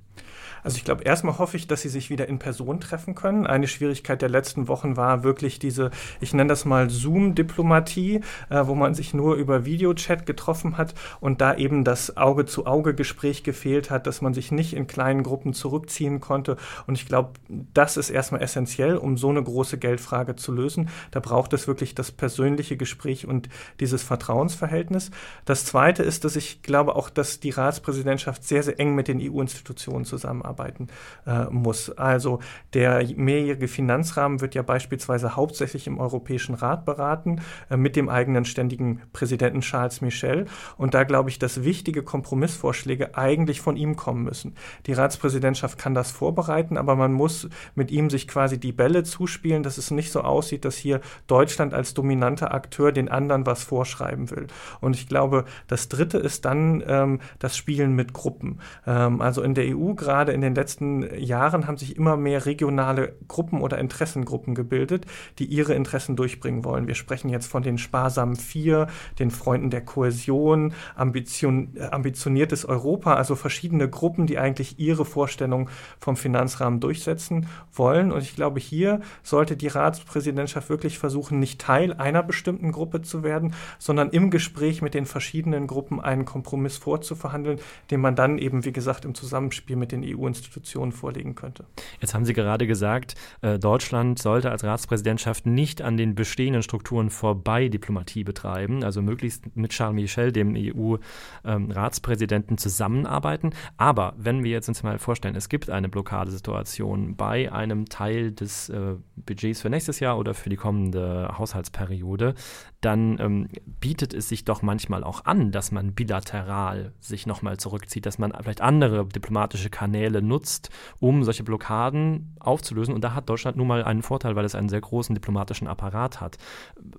Also 0.63 0.77
ich 0.77 0.83
glaube, 0.83 1.03
erstmal 1.03 1.37
hoffe 1.39 1.57
ich, 1.57 1.67
dass 1.67 1.81
sie 1.81 1.89
sich 1.89 2.09
wieder 2.09 2.27
in 2.27 2.39
Person 2.39 2.79
treffen 2.79 3.15
können. 3.15 3.47
Eine 3.47 3.67
Schwierigkeit 3.67 4.21
der 4.21 4.29
letzten 4.29 4.67
Wochen 4.67 4.95
war 4.97 5.23
wirklich 5.23 5.59
diese, 5.59 5.91
ich 6.19 6.33
nenne 6.33 6.49
das 6.49 6.65
mal 6.65 6.89
Zoom-Diplomatie, 6.89 8.21
äh, 8.49 8.67
wo 8.67 8.75
man 8.75 8.93
sich 8.93 9.13
nur 9.13 9.35
über 9.35 9.65
Videochat 9.65 10.25
getroffen 10.25 10.77
hat 10.77 10.93
und 11.19 11.41
da 11.41 11.55
eben 11.55 11.83
das 11.83 12.17
Auge-zu-Auge-Gespräch 12.17 13.43
gefehlt 13.43 13.89
hat, 13.89 14.07
dass 14.07 14.21
man 14.21 14.33
sich 14.33 14.51
nicht 14.51 14.73
in 14.73 14.87
kleinen 14.87 15.23
Gruppen 15.23 15.53
zurückziehen 15.53 16.19
konnte. 16.19 16.57
Und 16.85 16.95
ich 16.95 17.07
glaube, 17.07 17.31
das 17.47 17.97
ist 17.97 18.09
erstmal 18.09 18.41
essentiell, 18.41 18.97
um 18.97 19.17
so 19.17 19.29
eine 19.29 19.41
große 19.41 19.77
Geldfrage 19.77 20.35
zu 20.35 20.51
lösen. 20.51 20.89
Da 21.11 21.19
braucht 21.19 21.53
es 21.53 21.67
wirklich 21.67 21.95
das 21.95 22.10
persönliche 22.17 22.77
Gespräch 22.77 23.27
und 23.27 23.49
dieses 23.79 24.03
Vertrauensverhältnis. 24.03 25.11
Das 25.45 25.65
Zweite 25.65 26.03
ist, 26.03 26.25
dass 26.25 26.35
ich 26.35 26.61
glaube 26.61 26.95
auch, 26.95 27.09
dass 27.09 27.39
die 27.39 27.49
Ratspräsidentschaft 27.49 28.43
sehr, 28.43 28.63
sehr 28.63 28.79
eng 28.79 28.95
mit 28.95 29.07
den 29.07 29.19
EU-Institutionen 29.21 30.05
zusammenarbeiten 30.05 30.87
äh, 31.25 31.45
muss. 31.45 31.89
Also 31.91 32.39
der 32.73 33.05
mehrjährige 33.15 33.67
Finanzrahmen 33.67 34.41
wird 34.41 34.55
ja 34.55 34.61
beispielsweise 34.61 35.35
hauptsächlich 35.35 35.87
im 35.87 35.99
Europäischen 35.99 36.55
Rat 36.55 36.85
beraten 36.85 37.41
äh, 37.69 37.77
mit 37.77 37.95
dem 37.95 38.09
eigenen 38.09 38.45
ständigen 38.45 39.01
Präsidenten 39.13 39.61
Charles 39.61 40.01
Michel. 40.01 40.45
Und 40.77 40.93
da 40.93 41.03
glaube 41.03 41.29
ich, 41.29 41.39
dass 41.39 41.63
wichtige 41.63 42.03
Kompromissvorschläge 42.03 43.15
eigentlich 43.17 43.61
von 43.61 43.77
ihm 43.77 43.95
kommen 43.95 44.23
müssen. 44.23 44.55
Die 44.85 44.93
Ratspräsidentschaft 44.93 45.77
kann 45.77 45.93
das 45.93 46.11
vorbereiten, 46.11 46.77
aber 46.77 46.95
man 46.95 47.13
muss 47.13 47.49
mit 47.75 47.91
ihm 47.91 48.09
sich 48.09 48.27
quasi 48.27 48.59
die 48.59 48.71
Bälle 48.71 49.03
zuspielen, 49.03 49.63
dass 49.63 49.77
es 49.77 49.91
nicht 49.91 50.11
so 50.11 50.21
aussieht, 50.21 50.65
dass 50.65 50.77
hier 50.77 51.01
Deutschland 51.27 51.73
als 51.73 51.93
dominanter 52.01 52.51
Akteur 52.51 52.91
den 52.91 53.09
anderen 53.09 53.45
was 53.45 53.63
vorschreiben 53.63 54.31
will. 54.31 54.47
Und 54.79 54.95
ich 54.95 55.07
glaube, 55.07 55.45
das 55.67 55.87
Dritte 55.87 56.17
ist 56.17 56.45
dann 56.45 56.83
ähm, 56.87 57.19
das 57.37 57.55
Spielen 57.55 57.95
mit 57.95 58.11
Gruppen. 58.11 58.59
Ähm, 58.87 59.21
also 59.21 59.43
in 59.43 59.53
der 59.53 59.65
EU 59.77 59.93
gerade 59.93 60.31
in 60.31 60.41
den 60.41 60.55
letzten 60.55 61.03
Jahren 61.15 61.67
haben 61.67 61.77
sich 61.77 61.95
immer 61.95 62.17
mehr 62.17 62.47
regionale 62.47 63.13
Gruppen 63.27 63.61
oder 63.61 63.77
Interessengruppen 63.77 64.55
gebildet, 64.55 65.05
die 65.37 65.45
ihre 65.45 65.75
Interessen 65.75 66.15
durchbringen 66.15 66.65
wollen. 66.65 66.87
Wir 66.87 66.95
sprechen 66.95 67.29
jetzt 67.29 67.45
von 67.45 67.61
den 67.61 67.77
sparsamen 67.77 68.35
Vier, 68.35 68.87
den 69.19 69.29
Freunden 69.29 69.69
der 69.69 69.81
Kohäsion, 69.81 70.73
Ambition, 70.95 71.75
äh, 71.75 71.83
ambitioniertes 71.83 72.65
Europa, 72.65 73.13
also 73.13 73.35
verschiedene 73.35 73.87
Gruppen, 73.87 74.25
die 74.25 74.39
eigentlich 74.39 74.79
ihre 74.79 75.05
Vorstellung 75.05 75.69
vom 75.99 76.15
Finanzrahmen 76.15 76.79
durchsetzen 76.79 77.45
wollen. 77.71 78.11
Und 78.11 78.23
ich 78.23 78.35
glaube, 78.35 78.59
hier 78.59 79.01
sollte 79.21 79.55
die 79.55 79.67
Ratspräsidentschaft 79.67 80.67
wirklich 80.69 80.97
versuchen, 80.97 81.39
nicht 81.39 81.61
Teil 81.61 81.90
Teil 81.91 81.99
einer 81.99 82.23
bestimmten 82.23 82.71
Gruppe 82.71 83.01
zu 83.01 83.23
werden, 83.23 83.53
sondern 83.79 84.09
im 84.09 84.29
Gespräch 84.29 84.81
mit 84.81 84.93
den 84.93 85.05
verschiedenen 85.05 85.67
Gruppen 85.67 85.99
einen 85.99 86.25
Kompromiss 86.25 86.77
vorzuverhandeln, 86.77 87.59
den 87.89 88.01
man 88.01 88.15
dann 88.15 88.37
eben, 88.37 88.65
wie 88.65 88.71
gesagt, 88.71 89.05
im 89.05 89.13
Zusammenspiel 89.15 89.75
mit 89.75 89.91
den 89.91 90.03
EU-Institutionen 90.03 90.91
vorlegen 90.91 91.35
könnte. 91.35 91.65
Jetzt 91.99 92.13
haben 92.13 92.25
Sie 92.25 92.33
gerade 92.33 92.67
gesagt, 92.67 93.15
äh, 93.41 93.59
Deutschland 93.59 94.19
sollte 94.19 94.51
als 94.51 94.63
Ratspräsidentschaft 94.63 95.45
nicht 95.45 95.81
an 95.81 95.97
den 95.97 96.15
bestehenden 96.15 96.63
Strukturen 96.63 97.09
vorbei 97.09 97.67
Diplomatie 97.67 98.23
betreiben, 98.23 98.83
also 98.83 99.01
möglichst 99.01 99.55
mit 99.55 99.71
Charles 99.71 99.95
Michel, 99.95 100.31
dem 100.31 100.55
EU-Ratspräsidenten, 100.55 102.53
ähm, 102.53 102.57
zusammenarbeiten. 102.57 103.51
Aber 103.77 104.13
wenn 104.17 104.43
wir 104.43 104.51
jetzt 104.51 104.67
uns 104.67 104.83
mal 104.83 104.99
vorstellen, 104.99 105.35
es 105.35 105.49
gibt 105.49 105.69
eine 105.69 105.89
Blockadesituation 105.89 107.15
bei 107.15 107.51
einem 107.51 107.87
Teil 107.87 108.31
des 108.31 108.69
äh, 108.69 108.95
Budgets 109.15 109.61
für 109.61 109.69
nächstes 109.69 109.99
Jahr 109.99 110.17
oder 110.17 110.33
für 110.33 110.49
die 110.49 110.55
kommende 110.55 111.33
Haushaltsperiode, 111.37 111.80
Periode, 111.81 112.35
dann 112.81 113.19
ähm, 113.19 113.47
bietet 113.79 114.13
es 114.13 114.29
sich 114.29 114.45
doch 114.45 114.61
manchmal 114.61 115.03
auch 115.03 115.25
an, 115.25 115.51
dass 115.51 115.71
man 115.71 115.93
bilateral 115.93 116.93
sich 116.99 117.25
nochmal 117.25 117.57
zurückzieht, 117.57 118.05
dass 118.05 118.19
man 118.19 118.33
vielleicht 118.39 118.61
andere 118.61 119.05
diplomatische 119.07 119.69
Kanäle 119.69 120.21
nutzt, 120.21 120.69
um 120.99 121.23
solche 121.23 121.43
Blockaden 121.43 122.35
aufzulösen. 122.39 122.93
Und 122.93 123.03
da 123.03 123.13
hat 123.15 123.29
Deutschland 123.29 123.57
nun 123.57 123.67
mal 123.67 123.83
einen 123.83 124.03
Vorteil, 124.03 124.35
weil 124.35 124.45
es 124.45 124.55
einen 124.55 124.69
sehr 124.69 124.81
großen 124.81 125.15
diplomatischen 125.15 125.67
Apparat 125.67 126.21
hat. 126.21 126.37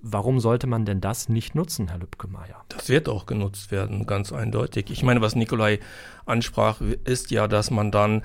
Warum 0.01 0.39
sollte 0.39 0.67
man 0.67 0.85
denn 0.85 0.99
das 1.01 1.29
nicht 1.29 1.55
nutzen, 1.55 1.87
Herr 1.87 1.99
Lübcke-Meyer? 1.99 2.63
Das 2.69 2.89
wird 2.89 3.07
auch 3.07 3.25
genutzt 3.25 3.71
werden, 3.71 4.05
ganz 4.05 4.33
eindeutig. 4.33 4.89
Ich 4.89 5.03
meine, 5.03 5.21
was 5.21 5.35
Nikolai 5.35 5.79
ansprach, 6.25 6.81
ist 6.81 7.31
ja, 7.31 7.47
dass 7.47 7.71
man 7.71 7.91
dann 7.91 8.21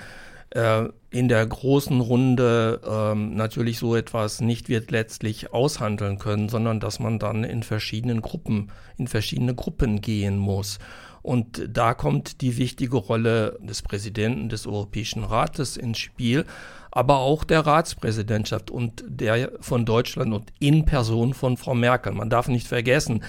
äh, 0.51 0.85
in 1.11 1.29
der 1.29 1.47
großen 1.47 2.01
Runde 2.01 2.81
ähm, 2.87 3.35
natürlich 3.35 3.79
so 3.79 3.97
etwas 3.97 4.41
nicht 4.41 4.69
wird 4.69 4.91
letztlich 4.91 5.53
aushandeln 5.53 6.19
können, 6.19 6.49
sondern 6.49 6.81
dass 6.81 7.01
man 7.01 7.19
dann 7.19 7.45
in 7.45 7.63
verschiedenen 7.63 8.21
Gruppen, 8.21 8.71
in 8.97 9.09
verschiedene 9.09 9.55
Gruppen 9.55 10.01
gehen 10.01 10.37
muss. 10.37 10.79
Und 11.23 11.69
da 11.69 11.95
kommt 11.95 12.41
die 12.41 12.57
wichtige 12.57 12.97
Rolle 12.97 13.59
des 13.61 13.83
Präsidenten 13.83 14.49
des 14.49 14.67
Europäischen 14.67 15.25
Rates 15.25 15.77
ins 15.77 15.99
Spiel, 15.99 16.45
aber 16.91 17.19
auch 17.19 17.45
der 17.45 17.61
Ratspräsidentschaft 17.61 18.71
und 18.71 19.05
der 19.07 19.53
von 19.61 19.85
Deutschland 19.85 20.33
und 20.33 20.53
in 20.59 20.85
Person 20.85 21.35
von 21.35 21.57
Frau 21.57 21.75
Merkel. 21.75 22.13
Man 22.13 22.31
darf 22.31 22.49
nicht 22.49 22.67
vergessen, 22.67 23.23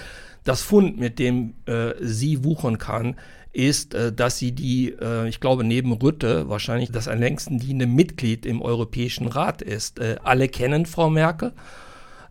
das 0.44 0.62
Fund, 0.62 0.98
mit 0.98 1.18
dem 1.18 1.54
äh, 1.66 1.92
sie 2.00 2.44
wuchern 2.44 2.78
kann, 2.78 3.16
ist, 3.52 3.94
äh, 3.94 4.12
dass 4.12 4.38
sie 4.38 4.52
die, 4.52 4.92
äh, 4.92 5.28
ich 5.28 5.40
glaube, 5.40 5.64
neben 5.64 5.92
Rütte 5.92 6.48
wahrscheinlich 6.48 6.90
das 6.92 7.08
am 7.08 7.18
längsten 7.18 7.58
dienende 7.58 7.86
Mitglied 7.86 8.46
im 8.46 8.62
Europäischen 8.62 9.26
Rat 9.26 9.62
ist. 9.62 9.98
Äh, 9.98 10.16
alle 10.22 10.48
kennen 10.48 10.86
Frau 10.86 11.10
Merkel. 11.10 11.52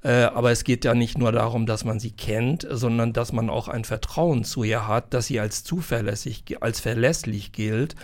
Aber 0.02 0.50
es 0.50 0.64
geht 0.64 0.86
ja 0.86 0.96
nicht 0.96 1.18
nur 1.18 1.34
darum, 1.34 1.66
dass 1.66 1.84
man 1.84 2.00
sie 2.00 2.12
kennt, 2.12 2.66
sondern 2.72 3.12
dass 3.12 3.34
man 3.34 3.50
auch 3.50 3.68
ein 3.68 3.84
Vertrauen 3.84 4.46
zu 4.46 4.64
ihr 4.64 4.88
hat, 4.88 5.14
dass 5.14 5.28
sie 5.28 5.42
als 5.42 5.66
zuverlässig, 5.66 6.62
als 6.62 6.80
verlässlich 6.80 7.52
gilt. 7.52 7.96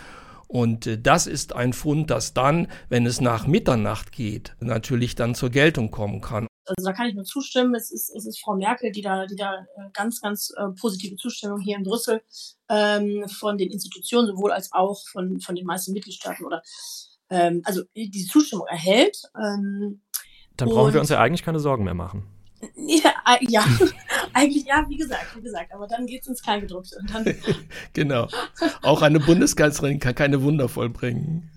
Und 0.50 1.00
das 1.04 1.26
ist 1.26 1.56
ein 1.56 1.72
Fund, 1.72 2.12
das 2.12 2.34
dann, 2.34 2.68
wenn 2.90 3.06
es 3.06 3.22
nach 3.22 3.48
Mitternacht 3.48 4.12
geht, 4.12 4.58
natürlich 4.60 5.16
dann 5.16 5.36
zur 5.36 5.52
Geltung 5.52 5.90
kommen 5.90 6.20
kann. 6.20 6.48
Also 6.66 6.90
da 6.90 6.94
kann 6.94 7.08
ich 7.08 7.16
nur 7.16 7.26
zustimmen. 7.26 7.76
Es 7.76 7.92
ist, 7.92 8.10
es 8.16 8.26
ist 8.26 8.42
Frau 8.42 8.56
Merkel, 8.56 8.92
die 8.92 9.02
da, 9.02 9.26
die 9.26 9.36
da 9.36 9.60
äh, 9.60 9.90
ganz, 9.94 10.22
ganz 10.22 10.52
äh, 10.58 10.70
positive 10.80 11.16
Zustimmung 11.16 11.60
hier 11.60 11.78
in 11.78 11.84
Brüssel 11.84 12.22
ähm, 12.70 13.28
von 13.28 13.58
den 13.58 13.72
Institutionen 13.72 14.28
sowohl 14.28 14.52
als 14.52 14.72
auch 14.72 15.08
von, 15.08 15.40
von 15.40 15.56
den 15.56 15.66
meisten 15.66 15.94
Mitgliedstaaten 15.94 16.46
oder 16.46 16.62
ähm, 17.30 17.62
also 17.66 17.84
diese 17.96 18.30
Zustimmung 18.30 18.68
erhält. 18.68 19.22
Ähm, 19.36 20.02
Dann 20.58 20.70
brauchen 20.70 20.94
wir 20.94 21.00
uns 21.00 21.10
ja 21.10 21.20
eigentlich 21.20 21.44
keine 21.44 21.60
Sorgen 21.60 21.84
mehr 21.84 21.94
machen. 21.94 22.28
Ja, 22.76 23.14
ja, 23.42 23.64
eigentlich 24.34 24.66
ja, 24.66 24.86
wie 24.88 24.98
gesagt, 24.98 25.36
wie 25.36 25.42
gesagt, 25.42 25.72
aber 25.74 25.88
dann 25.88 26.08
geht 26.08 26.22
es 26.22 26.28
ins 26.28 26.42
Kleingedruckte. 26.42 26.98
Und 27.00 27.14
dann 27.14 27.26
genau. 27.94 28.28
Auch 28.82 29.04
eine 29.04 29.20
Bundeskanzlerin 29.20 30.00
kann 30.00 30.16
keine 30.16 30.42
Wunder 30.42 30.68
vollbringen. 30.68 31.52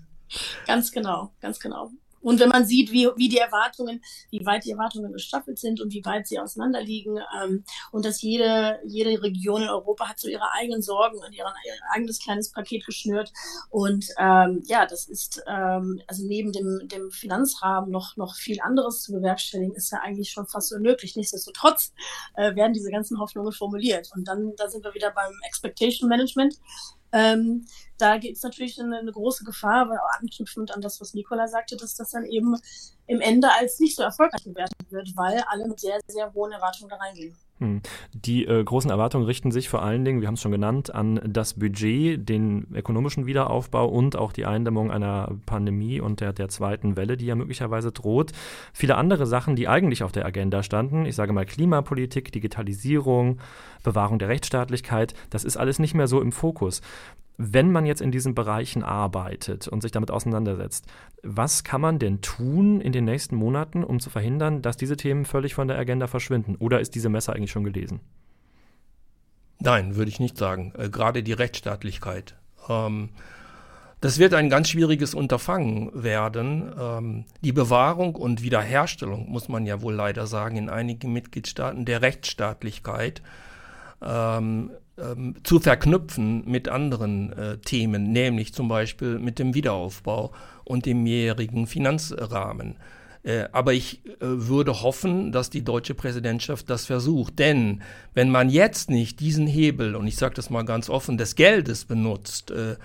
Ganz 0.67 0.91
genau, 0.91 1.31
ganz 1.39 1.59
genau. 1.59 1.89
Und 2.21 2.39
wenn 2.39 2.49
man 2.49 2.65
sieht, 2.65 2.91
wie, 2.91 3.07
wie 3.15 3.29
die 3.29 3.37
Erwartungen, 3.37 4.01
wie 4.29 4.45
weit 4.45 4.65
die 4.65 4.71
Erwartungen 4.71 5.11
gestaffelt 5.13 5.59
sind 5.59 5.81
und 5.81 5.93
wie 5.93 6.03
weit 6.05 6.27
sie 6.27 6.39
auseinanderliegen 6.39 7.19
ähm, 7.41 7.63
und 7.91 8.05
dass 8.05 8.21
jede, 8.21 8.79
jede 8.85 9.21
Region 9.21 9.63
in 9.63 9.69
Europa 9.69 10.09
hat 10.09 10.19
so 10.19 10.27
ihre 10.27 10.51
eigenen 10.53 10.81
Sorgen 10.81 11.17
und 11.19 11.33
ihr, 11.33 11.45
ihr 11.65 11.73
eigenes 11.93 12.19
kleines 12.19 12.51
Paket 12.51 12.85
geschnürt. 12.85 13.31
Und 13.69 14.07
ähm, 14.17 14.61
ja, 14.65 14.85
das 14.85 15.07
ist 15.07 15.41
ähm, 15.47 16.01
also 16.07 16.25
neben 16.25 16.51
dem, 16.51 16.87
dem 16.87 17.11
Finanzrahmen 17.11 17.89
noch, 17.89 18.17
noch 18.17 18.35
viel 18.35 18.59
anderes 18.61 19.01
zu 19.01 19.13
bewerkstelligen, 19.13 19.75
ist 19.75 19.91
ja 19.91 19.99
eigentlich 19.99 20.31
schon 20.31 20.47
fast 20.47 20.73
unmöglich. 20.73 21.15
Nichtsdestotrotz 21.15 21.93
äh, 22.35 22.55
werden 22.55 22.73
diese 22.73 22.91
ganzen 22.91 23.19
Hoffnungen 23.19 23.51
formuliert. 23.51 24.09
Und 24.15 24.27
dann 24.27 24.53
da 24.57 24.69
sind 24.69 24.83
wir 24.83 24.93
wieder 24.93 25.11
beim 25.11 25.33
Expectation 25.47 26.09
Management. 26.09 26.55
Ähm, 27.11 27.65
da 27.99 28.17
gibt 28.17 28.37
es 28.37 28.43
natürlich 28.43 28.79
eine, 28.79 28.97
eine, 28.97 29.11
große 29.11 29.43
Gefahr, 29.43 29.81
aber 29.81 29.95
auch 29.95 30.19
anknüpfend 30.19 30.73
an 30.73 30.81
das, 30.81 30.99
was 31.01 31.13
Nicola 31.13 31.47
sagte, 31.47 31.75
dass 31.77 31.95
das 31.95 32.11
dann 32.11 32.25
eben 32.25 32.55
im 33.07 33.21
Ende 33.21 33.49
als 33.51 33.79
nicht 33.79 33.95
so 33.95 34.03
erfolgreich 34.03 34.43
bewertet 34.43 34.77
wird, 34.89 35.11
weil 35.15 35.43
alle 35.49 35.67
mit 35.67 35.79
sehr, 35.79 35.99
sehr 36.07 36.33
hohen 36.33 36.51
Erwartungen 36.51 36.89
da 36.89 36.95
reingehen. 36.95 37.35
Hm. 37.57 37.81
Die 38.13 38.45
äh, 38.45 38.63
großen 38.63 38.89
Erwartungen 38.89 39.25
richten 39.25 39.51
sich 39.51 39.67
vor 39.67 39.81
allen 39.81 40.05
Dingen, 40.05 40.21
wir 40.21 40.27
haben 40.27 40.35
es 40.35 40.41
schon 40.41 40.51
genannt, 40.51 40.95
an 40.95 41.19
das 41.25 41.55
Budget, 41.55 42.29
den 42.29 42.67
ökonomischen 42.73 43.25
Wiederaufbau 43.25 43.87
und 43.87 44.15
auch 44.15 44.31
die 44.31 44.45
Eindämmung 44.45 44.91
einer 44.91 45.37
Pandemie 45.45 45.99
und 45.99 46.21
der, 46.21 46.31
der 46.31 46.47
zweiten 46.47 46.95
Welle, 46.95 47.17
die 47.17 47.25
ja 47.25 47.35
möglicherweise 47.35 47.91
droht. 47.91 48.31
Viele 48.73 48.95
andere 48.95 49.25
Sachen, 49.27 49.57
die 49.57 49.67
eigentlich 49.67 50.03
auf 50.03 50.13
der 50.13 50.25
Agenda 50.25 50.63
standen, 50.63 51.05
ich 51.05 51.15
sage 51.15 51.33
mal 51.33 51.45
Klimapolitik, 51.45 52.31
Digitalisierung, 52.31 53.39
Bewahrung 53.83 54.19
der 54.19 54.29
Rechtsstaatlichkeit, 54.29 55.13
das 55.29 55.43
ist 55.43 55.57
alles 55.57 55.79
nicht 55.79 55.95
mehr 55.95 56.07
so 56.07 56.21
im 56.21 56.31
Fokus. 56.31 56.81
Wenn 57.41 57.71
man 57.71 57.85
jetzt 57.85 58.01
in 58.01 58.11
diesen 58.11 58.35
Bereichen 58.35 58.83
arbeitet 58.83 59.69
und 59.69 59.79
sich 59.79 59.93
damit 59.93 60.11
auseinandersetzt, 60.11 60.87
was 61.23 61.63
kann 61.63 61.79
man 61.79 61.97
denn 61.97 62.19
tun 62.19 62.81
in 62.81 62.91
den 62.91 63.05
nächsten 63.05 63.37
Monaten, 63.37 63.85
um 63.85 64.01
zu 64.01 64.09
verhindern, 64.09 64.61
dass 64.61 64.75
diese 64.75 64.97
Themen 64.97 65.23
völlig 65.23 65.55
von 65.55 65.69
der 65.69 65.77
Agenda 65.77 66.07
verschwinden? 66.07 66.57
Oder 66.57 66.81
ist 66.81 66.95
diese 66.95 67.07
Messe 67.07 67.31
eigentlich 67.31 67.51
schon 67.51 67.63
gelesen? 67.63 68.01
Nein, 69.59 69.95
würde 69.95 70.09
ich 70.09 70.19
nicht 70.19 70.37
sagen. 70.37 70.73
Äh, 70.77 70.89
gerade 70.89 71.23
die 71.23 71.31
Rechtsstaatlichkeit. 71.31 72.35
Ähm, 72.67 73.07
das 74.01 74.19
wird 74.19 74.33
ein 74.33 74.49
ganz 74.49 74.67
schwieriges 74.67 75.13
Unterfangen 75.13 75.91
werden. 75.93 76.73
Ähm, 76.77 77.25
die 77.39 77.53
Bewahrung 77.53 78.15
und 78.15 78.43
Wiederherstellung, 78.43 79.29
muss 79.29 79.47
man 79.47 79.65
ja 79.65 79.81
wohl 79.81 79.93
leider 79.93 80.27
sagen, 80.27 80.57
in 80.57 80.69
einigen 80.69 81.13
Mitgliedstaaten 81.13 81.85
der 81.85 82.01
Rechtsstaatlichkeit 82.01 83.21
ähm, 84.01 84.71
ähm, 84.99 85.35
zu 85.43 85.59
verknüpfen 85.59 86.43
mit 86.45 86.67
anderen 86.69 87.33
äh, 87.33 87.57
Themen, 87.57 88.11
nämlich 88.11 88.53
zum 88.53 88.67
Beispiel 88.67 89.19
mit 89.19 89.39
dem 89.39 89.53
Wiederaufbau 89.53 90.31
und 90.63 90.85
dem 90.85 91.03
mehrjährigen 91.03 91.67
Finanzrahmen. 91.67 92.75
Äh, 93.23 93.45
aber 93.51 93.73
ich 93.73 94.05
äh, 94.05 94.11
würde 94.19 94.81
hoffen, 94.81 95.31
dass 95.31 95.49
die 95.49 95.63
deutsche 95.63 95.93
Präsidentschaft 95.93 96.69
das 96.69 96.85
versucht. 96.85 97.39
Denn 97.39 97.81
wenn 98.13 98.29
man 98.29 98.49
jetzt 98.49 98.89
nicht 98.89 99.19
diesen 99.19 99.47
Hebel, 99.47 99.95
und 99.95 100.07
ich 100.07 100.15
sage 100.15 100.35
das 100.35 100.49
mal 100.49 100.63
ganz 100.63 100.89
offen, 100.89 101.17
des 101.17 101.35
Geldes 101.35 101.85
benutzt, 101.85 102.51
äh, 102.51 102.75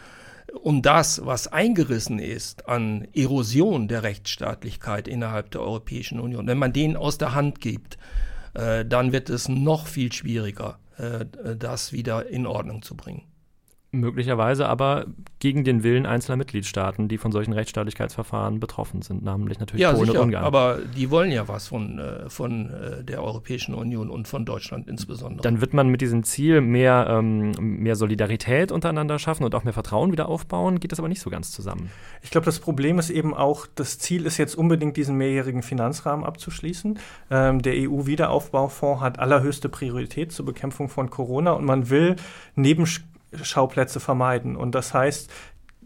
um 0.63 0.83
das, 0.83 1.25
was 1.25 1.49
eingerissen 1.49 2.19
ist 2.19 2.69
an 2.69 3.09
Erosion 3.15 3.89
der 3.89 4.03
Rechtsstaatlichkeit 4.03 5.09
innerhalb 5.09 5.51
der 5.51 5.63
Europäischen 5.63 6.21
Union, 6.21 6.47
wenn 6.47 6.59
man 6.59 6.73
den 6.73 6.97
aus 6.97 7.19
der 7.19 7.35
Hand 7.35 7.61
gibt, 7.61 7.99
äh, 8.55 8.85
dann 8.85 9.13
wird 9.13 9.31
es 9.31 9.49
noch 9.49 9.87
viel 9.87 10.13
schwieriger, 10.13 10.79
das 10.97 11.93
wieder 11.93 12.27
in 12.27 12.47
Ordnung 12.47 12.83
zu 12.83 12.97
bringen 12.97 13.23
möglicherweise 14.01 14.69
aber 14.69 15.07
gegen 15.39 15.65
den 15.65 15.83
Willen 15.83 16.07
einzelner 16.07 16.37
Mitgliedstaaten, 16.37 17.09
die 17.09 17.19
von 17.19 17.33
solchen 17.33 17.53
Rechtsstaatlichkeitsverfahren 17.53 18.61
betroffen 18.61 19.03
sind, 19.03 19.23
namentlich 19.23 19.59
natürlich 19.61 19.83
ja, 19.83 19.93
Polen 19.93 20.07
sicher, 20.07 20.21
und 20.21 20.27
Ungarn. 20.27 20.45
Aber 20.45 20.79
die 20.97 21.11
wollen 21.11 21.31
ja 21.31 21.49
was 21.49 21.69
von, 21.69 21.99
äh, 21.99 22.31
von 22.31 22.71
äh, 22.71 23.05
der 23.05 23.23
Europäischen 23.23 23.75
Union 23.75 24.11
und 24.11 24.27
von 24.29 24.45
Deutschland 24.45 24.89
insbesondere. 24.89 25.43
Dann 25.43 25.61
wird 25.61 25.75
man 25.75 25.89
mit 25.89 26.01
diesem 26.01 26.25
Ziel 26.25 26.61
mehr, 26.61 27.07
ähm, 27.11 27.53
mehr 27.59 27.97
Solidarität 27.97 28.73
untereinander 28.73 29.19
schaffen 29.19 29.45
und 29.45 29.55
auch 29.55 29.65
mehr 29.65 29.73
Vertrauen 29.73 30.13
wieder 30.13 30.29
aufbauen, 30.29 30.81
geht 30.81 30.93
das 30.93 30.99
aber 30.99 31.09
nicht 31.09 31.21
so 31.21 31.31
ganz 31.31 31.51
zusammen. 31.53 31.91
Ich 32.23 32.31
glaube, 32.31 32.47
das 32.47 32.59
Problem 32.59 32.99
ist 32.99 33.11
eben 33.11 33.35
auch, 33.35 33.67
das 33.75 33.99
Ziel 33.99 34.27
ist 34.27 34.39
jetzt 34.39 34.55
unbedingt 34.57 34.97
diesen 34.97 35.17
mehrjährigen 35.17 35.63
Finanzrahmen 35.63 36.25
abzuschließen. 36.25 36.99
Ähm, 37.31 37.63
der 37.63 37.75
EU-Wiederaufbaufonds 37.75 39.03
hat 39.03 39.19
allerhöchste 39.19 39.69
Priorität 39.69 40.33
zur 40.33 40.47
Bekämpfung 40.47 40.89
von 40.89 41.11
Corona 41.11 41.53
und 41.53 41.65
man 41.65 41.91
will 41.91 42.17
neben 42.55 42.87
Schauplätze 43.43 44.01
vermeiden. 44.01 44.57
Und 44.57 44.75
das 44.75 44.95
heißt, 44.95 45.31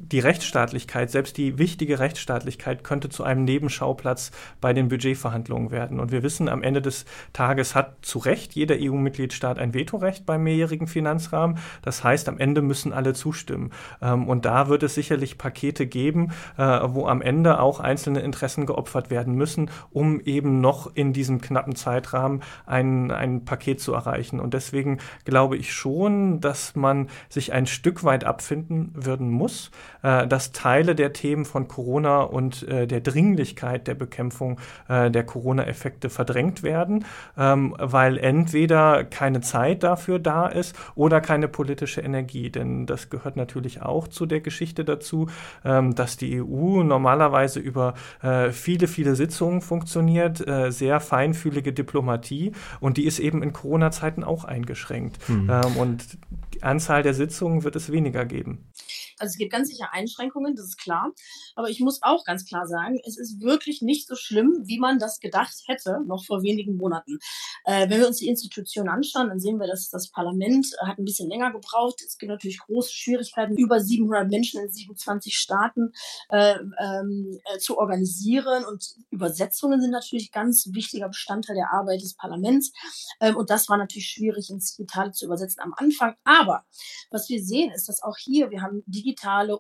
die 0.01 0.21
Rechtsstaatlichkeit, 0.21 1.11
selbst 1.11 1.37
die 1.37 1.59
wichtige 1.59 1.99
Rechtsstaatlichkeit 1.99 2.85
könnte 2.85 3.09
zu 3.09 3.25
einem 3.25 3.45
Nebenschauplatz 3.45 4.31
bei 4.61 4.73
den 4.73 4.89
Budgetverhandlungen 4.89 5.73
werden. 5.73 5.99
Und 5.99 6.13
wir 6.13 6.23
wissen, 6.23 6.49
am 6.49 6.63
Ende 6.63 6.81
des 6.81 7.05
Tages 7.33 7.75
hat 7.75 7.97
zu 8.03 8.21
Recht 8.21 8.55
jeder 8.55 8.77
EU-Mitgliedstaat 8.79 9.59
ein 9.59 9.75
Vetorecht 9.75 10.25
beim 10.25 10.45
mehrjährigen 10.45 10.87
Finanzrahmen. 10.87 11.59
Das 11.83 12.05
heißt, 12.05 12.29
am 12.29 12.39
Ende 12.39 12.63
müssen 12.63 12.93
alle 12.93 13.13
zustimmen. 13.13 13.73
Ähm, 14.01 14.29
und 14.29 14.45
da 14.45 14.69
wird 14.69 14.85
es 14.85 14.95
sicherlich 14.95 15.37
Pakete 15.37 15.87
geben, 15.87 16.31
äh, 16.57 16.63
wo 16.63 17.09
am 17.09 17.21
Ende 17.21 17.61
auch 17.61 17.81
einzelne 17.81 18.21
Interessen 18.21 18.67
geopfert 18.67 19.11
werden 19.11 19.35
müssen, 19.35 19.69
um 19.91 20.21
eben 20.21 20.61
noch 20.61 20.95
in 20.95 21.13
diesem 21.13 21.41
knappen 21.41 21.75
Zeitrahmen 21.75 22.43
ein, 22.67 23.11
ein 23.11 23.45
Paket 23.45 23.81
zu 23.81 23.95
erreichen. 23.95 24.39
Und 24.39 24.55
deswegen 24.55 24.99
glaube 25.25 25.57
ich 25.57 25.73
schon, 25.73 26.41
dass 26.41 26.77
man 26.77 27.09
sich 27.29 27.53
ein 27.53 27.67
Stück 27.67 28.05
weit 28.05 28.23
abfinden 28.23 28.93
würden 28.95 29.29
muss 29.31 29.73
dass 30.03 30.53
Teile 30.53 30.95
der 30.95 31.13
Themen 31.13 31.45
von 31.45 31.69
Corona 31.69 32.21
und 32.21 32.67
äh, 32.69 32.87
der 32.87 33.01
Dringlichkeit 33.01 33.87
der 33.87 33.95
Bekämpfung 33.95 34.61
äh, 34.89 35.11
der 35.11 35.25
Corona-Effekte 35.25 36.11
verdrängt 36.11 36.63
werden, 36.63 37.05
ähm, 37.37 37.75
weil 37.79 38.19
entweder 38.19 39.05
keine 39.05 39.41
Zeit 39.41 39.83
dafür 39.83 40.19
da 40.19 40.47
ist 40.47 40.77
oder 40.95 41.21
keine 41.21 41.49
politische 41.49 42.01
Energie. 42.01 42.51
Denn 42.51 42.87
das 42.87 43.11
gehört 43.11 43.37
natürlich 43.37 43.83
auch 43.83 44.09
zu 44.09 44.27
der 44.27 44.41
Geschichte 44.41 44.85
dazu, 44.85 45.29
ähm, 45.65 45.95
dass 45.95 46.17
die 46.17 46.41
EU 46.43 46.83
normalerweise 46.83 47.61
über 47.61 47.95
äh, 48.23 48.51
viele, 48.51 48.89
viele 48.89 49.15
Sitzungen 49.15 49.61
funktioniert, 49.61 50.47
äh, 50.47 50.71
sehr 50.71 51.01
feinfühlige 51.01 51.73
Diplomatie 51.73 52.53
und 52.81 52.97
die 52.97 53.05
ist 53.05 53.19
eben 53.19 53.43
in 53.43 53.53
Corona-Zeiten 53.53 54.25
auch 54.25 54.45
eingeschränkt. 54.45 55.29
Mhm. 55.29 55.49
Und 55.77 56.19
die 56.55 56.63
Anzahl 56.63 57.03
der 57.03 57.15
Sitzungen 57.15 57.65
wird 57.65 57.77
es 57.77 57.91
weniger 57.93 58.25
geben. 58.25 58.67
Also 59.21 59.33
es 59.33 59.39
gibt 59.39 59.53
ganz 59.53 59.69
sicher 59.69 59.93
Einschränkungen, 59.93 60.55
das 60.55 60.67
ist 60.67 60.79
klar. 60.79 61.13
Aber 61.55 61.71
ich 61.71 61.81
muss 61.81 62.03
auch 62.03 62.25
ganz 62.25 62.45
klar 62.45 62.67
sagen, 62.67 62.99
es 63.05 63.19
ist 63.19 63.41
wirklich 63.41 63.83
nicht 63.83 64.07
so 64.07 64.15
schlimm, 64.17 64.63
wie 64.65 64.79
man 64.79 64.99
das 64.99 65.21
gedacht 65.21 65.55
hätte, 65.67 66.01
noch 66.07 66.25
vor 66.25 66.43
wenigen 66.43 66.77
Monaten. 66.77 67.19
Äh, 67.65 67.89
wenn 67.91 68.01
wir 68.01 68.07
uns 68.07 68.19
die 68.19 68.29
Institutionen 68.29 68.89
anschauen, 68.89 69.29
dann 69.29 69.41
sehen 69.41 69.59
wir, 69.59 69.67
dass 69.67 69.91
das 69.91 70.11
Parlament 70.11 70.67
hat 70.85 70.99
ein 70.99 71.05
bisschen 71.05 71.29
länger 71.29 71.53
gebraucht. 71.53 72.03
Es 72.07 72.19
gibt 72.19 72.31
natürlich 72.31 72.59
große 72.61 72.93
Schwierigkeiten, 72.93 73.57
über 73.57 73.81
700 73.81 74.29
Menschen 74.29 74.63
in 74.63 74.71
27 74.71 75.37
Staaten 75.37 75.93
äh, 76.31 76.55
ähm, 76.79 77.39
äh, 77.45 77.59
zu 77.59 77.79
organisieren. 77.79 78.65
Und 78.65 78.95
Übersetzungen 79.11 79.81
sind 79.81 79.91
natürlich 79.91 80.33
ganz 80.33 80.69
wichtiger 80.73 81.09
Bestandteil 81.09 81.57
der 81.57 81.73
Arbeit 81.73 82.03
des 82.03 82.15
Parlaments. 82.15 82.73
Ähm, 83.21 83.37
und 83.37 83.51
das 83.51 83.69
war 83.69 83.77
natürlich 83.77 84.09
schwierig 84.09 84.51
ins 84.51 84.77
Digitale 84.77 85.13
zu 85.13 85.27
übersetzen 85.27 85.63
am 85.63 85.75
Anfang. 85.77 86.15
Aber 86.25 86.65
was 87.11 87.29
wir 87.29 87.43
sehen, 87.43 87.73
ist, 87.73 87.89
dass 87.89 88.03
auch 88.03 88.17
hier, 88.17 88.51
wir 88.51 88.63
haben 88.63 88.83
digitale 88.87 89.08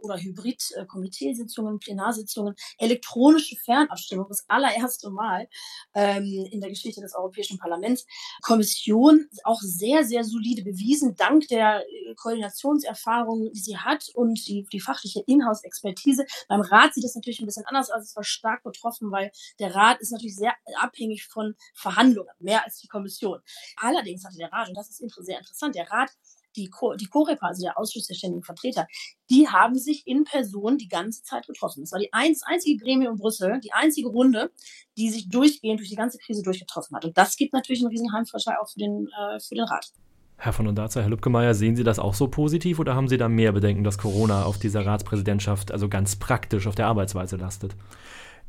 oder 0.03 0.19
Hybrid-Komiteesitzungen, 0.19 1.79
Plenarsitzungen, 1.79 2.55
elektronische 2.79 3.57
Fernabstimmung, 3.57 4.27
das 4.29 4.45
allererste 4.49 5.11
Mal 5.11 5.49
ähm, 5.95 6.47
in 6.51 6.61
der 6.61 6.71
Geschichte 6.71 7.01
des 7.01 7.15
Europäischen 7.15 7.59
Parlaments. 7.59 8.07
Kommission 8.43 9.29
auch 9.45 9.61
sehr, 9.61 10.05
sehr 10.05 10.25
solide 10.25 10.63
bewiesen, 10.63 11.17
dank 11.17 11.49
der 11.49 11.81
äh, 11.81 12.15
Koordinationserfahrung, 12.15 13.53
die 13.53 13.61
sie 13.61 13.77
hat 13.77 14.09
und 14.15 14.47
die, 14.47 14.67
die 14.73 14.81
fachliche 14.81 15.23
Inhouse-Expertise. 15.27 16.27
Beim 16.49 16.61
Rat 16.61 16.95
sieht 16.95 17.05
das 17.05 17.15
natürlich 17.15 17.41
ein 17.41 17.47
bisschen 17.47 17.67
anders 17.67 17.91
aus. 17.91 18.05
Es 18.05 18.17
war 18.17 18.25
stark 18.25 18.63
betroffen, 18.63 19.11
weil 19.11 19.31
der 19.59 19.75
Rat 19.75 20.01
ist 20.01 20.13
natürlich 20.13 20.37
sehr 20.37 20.55
abhängig 20.77 21.27
von 21.27 21.55
Verhandlungen, 21.75 22.33
mehr 22.39 22.65
als 22.65 22.81
die 22.81 22.89
Kommission. 22.89 23.41
Allerdings 23.77 24.25
hatte 24.25 24.39
der 24.39 24.53
Rat, 24.53 24.69
und 24.69 24.77
das 24.77 24.89
ist 24.89 24.99
sehr 24.99 25.39
interessant, 25.39 25.75
der 25.75 25.91
Rat 25.91 26.11
die, 26.59 26.71
Co 26.71 26.94
die 26.94 27.07
COREPA, 27.07 27.47
also 27.47 27.62
der 27.62 27.79
Ausschuss 27.79 28.07
der 28.07 28.14
ständigen 28.14 28.42
Vertreter, 28.42 28.87
die 29.31 29.49
haben 29.49 29.79
sich 29.79 30.07
in 30.07 30.25
Person 30.25 30.79
die 30.79 30.88
ganze 30.88 31.23
Zeit 31.23 31.47
getroffen. 31.47 31.83
Das 31.83 31.92
war 31.92 31.99
die 31.99 32.12
eins, 32.12 32.42
einzige 32.44 32.83
Gremium 32.83 33.12
in 33.12 33.18
Brüssel, 33.18 33.61
die 33.61 33.73
einzige 33.73 34.09
Runde, 34.09 34.51
die 34.97 35.11
sich 35.11 35.29
durchgehend 35.29 35.81
durch 35.81 35.90
die 35.90 35.97
ganze 35.97 36.18
Krise 36.18 36.42
durchgetroffen 36.42 36.97
hat. 36.97 37.05
Und 37.05 37.16
das 37.16 37.37
gibt 37.37 37.53
natürlich 37.53 37.81
einen 37.81 37.90
riesen 37.90 38.12
Heimvorteil 38.12 38.57
auch 38.61 38.68
für 38.68 38.79
den, 38.79 39.09
äh, 39.09 39.40
für 39.40 39.55
den 39.55 39.64
Rat. 39.64 39.92
Herr 40.40 40.53
von 40.53 40.68
Ondarza, 40.68 41.01
Herr 41.01 41.11
Lübckemeyer, 41.11 41.55
sehen 41.55 41.75
Sie 41.75 41.83
das 41.83 41.99
auch 41.99 42.14
so 42.14 42.29
positiv 42.29 42.79
oder 42.79 42.94
haben 42.94 43.09
Sie 43.09 43.16
da 43.16 43.29
mehr 43.29 43.51
Bedenken, 43.51 43.83
dass 43.83 43.99
Corona 43.99 44.44
auf 44.44 44.59
dieser 44.59 44.87
Ratspräsidentschaft 44.87 45.73
also 45.73 45.88
ganz 45.88 46.14
praktisch 46.14 46.68
auf 46.68 46.77
der 46.77 46.87
Arbeitsweise 46.87 47.37
lastet? 47.37 47.75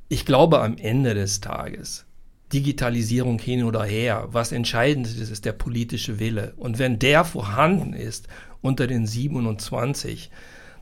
Ich 0.07 0.25
glaube, 0.25 0.61
am 0.61 0.77
Ende 0.77 1.15
des 1.15 1.41
Tages 1.41 2.05
Digitalisierung 2.53 3.39
hin 3.39 3.63
oder 3.63 3.83
her. 3.83 4.27
Was 4.31 4.51
entscheidend 4.51 5.07
ist, 5.07 5.19
ist 5.19 5.45
der 5.45 5.53
politische 5.53 6.19
Wille. 6.19 6.53
Und 6.57 6.79
wenn 6.79 6.99
der 6.99 7.23
vorhanden 7.23 7.93
ist 7.93 8.27
unter 8.61 8.87
den 8.87 9.05
27, 9.05 10.31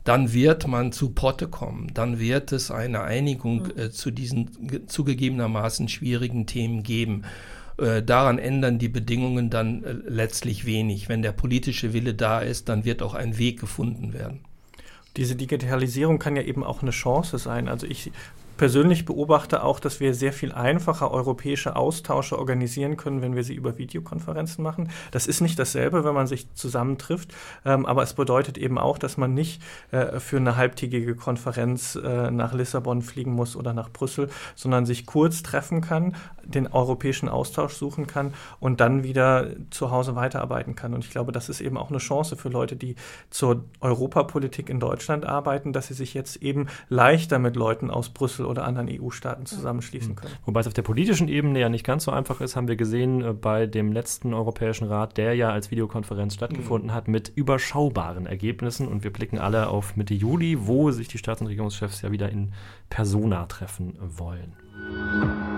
dann 0.04 0.32
wird 0.32 0.66
man 0.66 0.92
zu 0.92 1.10
Potte 1.10 1.48
kommen. 1.48 1.90
Dann 1.92 2.18
wird 2.18 2.52
es 2.52 2.70
eine 2.70 3.02
Einigung 3.02 3.64
mhm. 3.64 3.78
äh, 3.78 3.90
zu 3.90 4.10
diesen 4.10 4.86
zugegebenermaßen 4.86 5.88
schwierigen 5.88 6.46
Themen 6.46 6.82
geben. 6.82 7.24
Äh, 7.78 8.02
daran 8.02 8.38
ändern 8.38 8.78
die 8.78 8.88
Bedingungen 8.88 9.50
dann 9.50 9.84
äh, 9.84 9.92
letztlich 9.92 10.64
wenig. 10.64 11.10
Wenn 11.10 11.20
der 11.20 11.32
politische 11.32 11.92
Wille 11.92 12.14
da 12.14 12.40
ist, 12.40 12.70
dann 12.70 12.86
wird 12.86 13.02
auch 13.02 13.14
ein 13.14 13.36
Weg 13.36 13.60
gefunden 13.60 14.14
werden. 14.14 14.40
Diese 15.18 15.36
Digitalisierung 15.36 16.18
kann 16.18 16.36
ja 16.36 16.42
eben 16.42 16.64
auch 16.64 16.80
eine 16.80 16.92
Chance 16.92 17.38
sein. 17.38 17.68
Also 17.68 17.86
ich 17.86 18.10
persönlich 18.58 19.06
beobachte 19.06 19.62
auch, 19.62 19.80
dass 19.80 20.00
wir 20.00 20.12
sehr 20.12 20.34
viel 20.34 20.52
einfacher 20.52 21.10
europäische 21.10 21.76
Austausche 21.76 22.38
organisieren 22.38 22.98
können, 22.98 23.22
wenn 23.22 23.34
wir 23.34 23.44
sie 23.44 23.54
über 23.54 23.78
Videokonferenzen 23.78 24.62
machen. 24.62 24.90
Das 25.12 25.26
ist 25.26 25.40
nicht 25.40 25.58
dasselbe, 25.58 26.04
wenn 26.04 26.14
man 26.14 26.26
sich 26.26 26.52
zusammentrifft, 26.54 27.32
ähm, 27.64 27.86
aber 27.86 28.02
es 28.02 28.12
bedeutet 28.12 28.58
eben 28.58 28.76
auch, 28.76 28.98
dass 28.98 29.16
man 29.16 29.32
nicht 29.32 29.62
äh, 29.92 30.20
für 30.20 30.36
eine 30.36 30.56
halbtägige 30.56 31.14
Konferenz 31.14 31.94
äh, 31.94 32.30
nach 32.30 32.52
Lissabon 32.52 33.00
fliegen 33.00 33.32
muss 33.32 33.56
oder 33.56 33.72
nach 33.72 33.88
Brüssel, 33.90 34.28
sondern 34.54 34.84
sich 34.84 35.06
kurz 35.06 35.42
treffen 35.42 35.80
kann, 35.80 36.14
den 36.44 36.66
europäischen 36.66 37.28
Austausch 37.28 37.74
suchen 37.74 38.06
kann 38.06 38.34
und 38.58 38.80
dann 38.80 39.04
wieder 39.04 39.48
zu 39.70 39.90
Hause 39.90 40.16
weiterarbeiten 40.16 40.74
kann. 40.74 40.94
Und 40.94 41.04
ich 41.04 41.10
glaube, 41.10 41.30
das 41.30 41.48
ist 41.48 41.60
eben 41.60 41.76
auch 41.76 41.90
eine 41.90 41.98
Chance 41.98 42.36
für 42.36 42.48
Leute, 42.48 42.74
die 42.74 42.96
zur 43.30 43.64
Europapolitik 43.80 44.68
in 44.68 44.80
Deutschland 44.80 45.26
arbeiten, 45.26 45.72
dass 45.72 45.88
sie 45.88 45.94
sich 45.94 46.14
jetzt 46.14 46.36
eben 46.36 46.66
leichter 46.88 47.38
mit 47.38 47.54
Leuten 47.54 47.90
aus 47.90 48.08
Brüssel 48.08 48.46
oder 48.48 48.64
anderen 48.64 48.88
EU-Staaten 48.90 49.46
zusammenschließen 49.46 50.16
können. 50.16 50.32
Wobei 50.44 50.60
es 50.60 50.66
auf 50.66 50.74
der 50.74 50.82
politischen 50.82 51.28
Ebene 51.28 51.60
ja 51.60 51.68
nicht 51.68 51.84
ganz 51.84 52.04
so 52.04 52.10
einfach 52.10 52.40
ist, 52.40 52.56
haben 52.56 52.68
wir 52.68 52.76
gesehen 52.76 53.22
äh, 53.22 53.32
bei 53.32 53.66
dem 53.66 53.92
letzten 53.92 54.34
Europäischen 54.34 54.88
Rat, 54.88 55.16
der 55.16 55.34
ja 55.34 55.50
als 55.50 55.70
Videokonferenz 55.70 56.34
stattgefunden 56.34 56.90
mhm. 56.90 56.94
hat, 56.94 57.08
mit 57.08 57.32
überschaubaren 57.34 58.26
Ergebnissen. 58.26 58.88
Und 58.88 59.04
wir 59.04 59.12
blicken 59.12 59.38
alle 59.38 59.68
auf 59.68 59.96
Mitte 59.96 60.14
Juli, 60.14 60.66
wo 60.66 60.90
sich 60.90 61.08
die 61.08 61.18
Staats- 61.18 61.40
und 61.40 61.46
Regierungschefs 61.48 62.02
ja 62.02 62.10
wieder 62.10 62.30
in 62.30 62.52
Persona 62.90 63.46
treffen 63.46 63.96
wollen. 64.00 65.57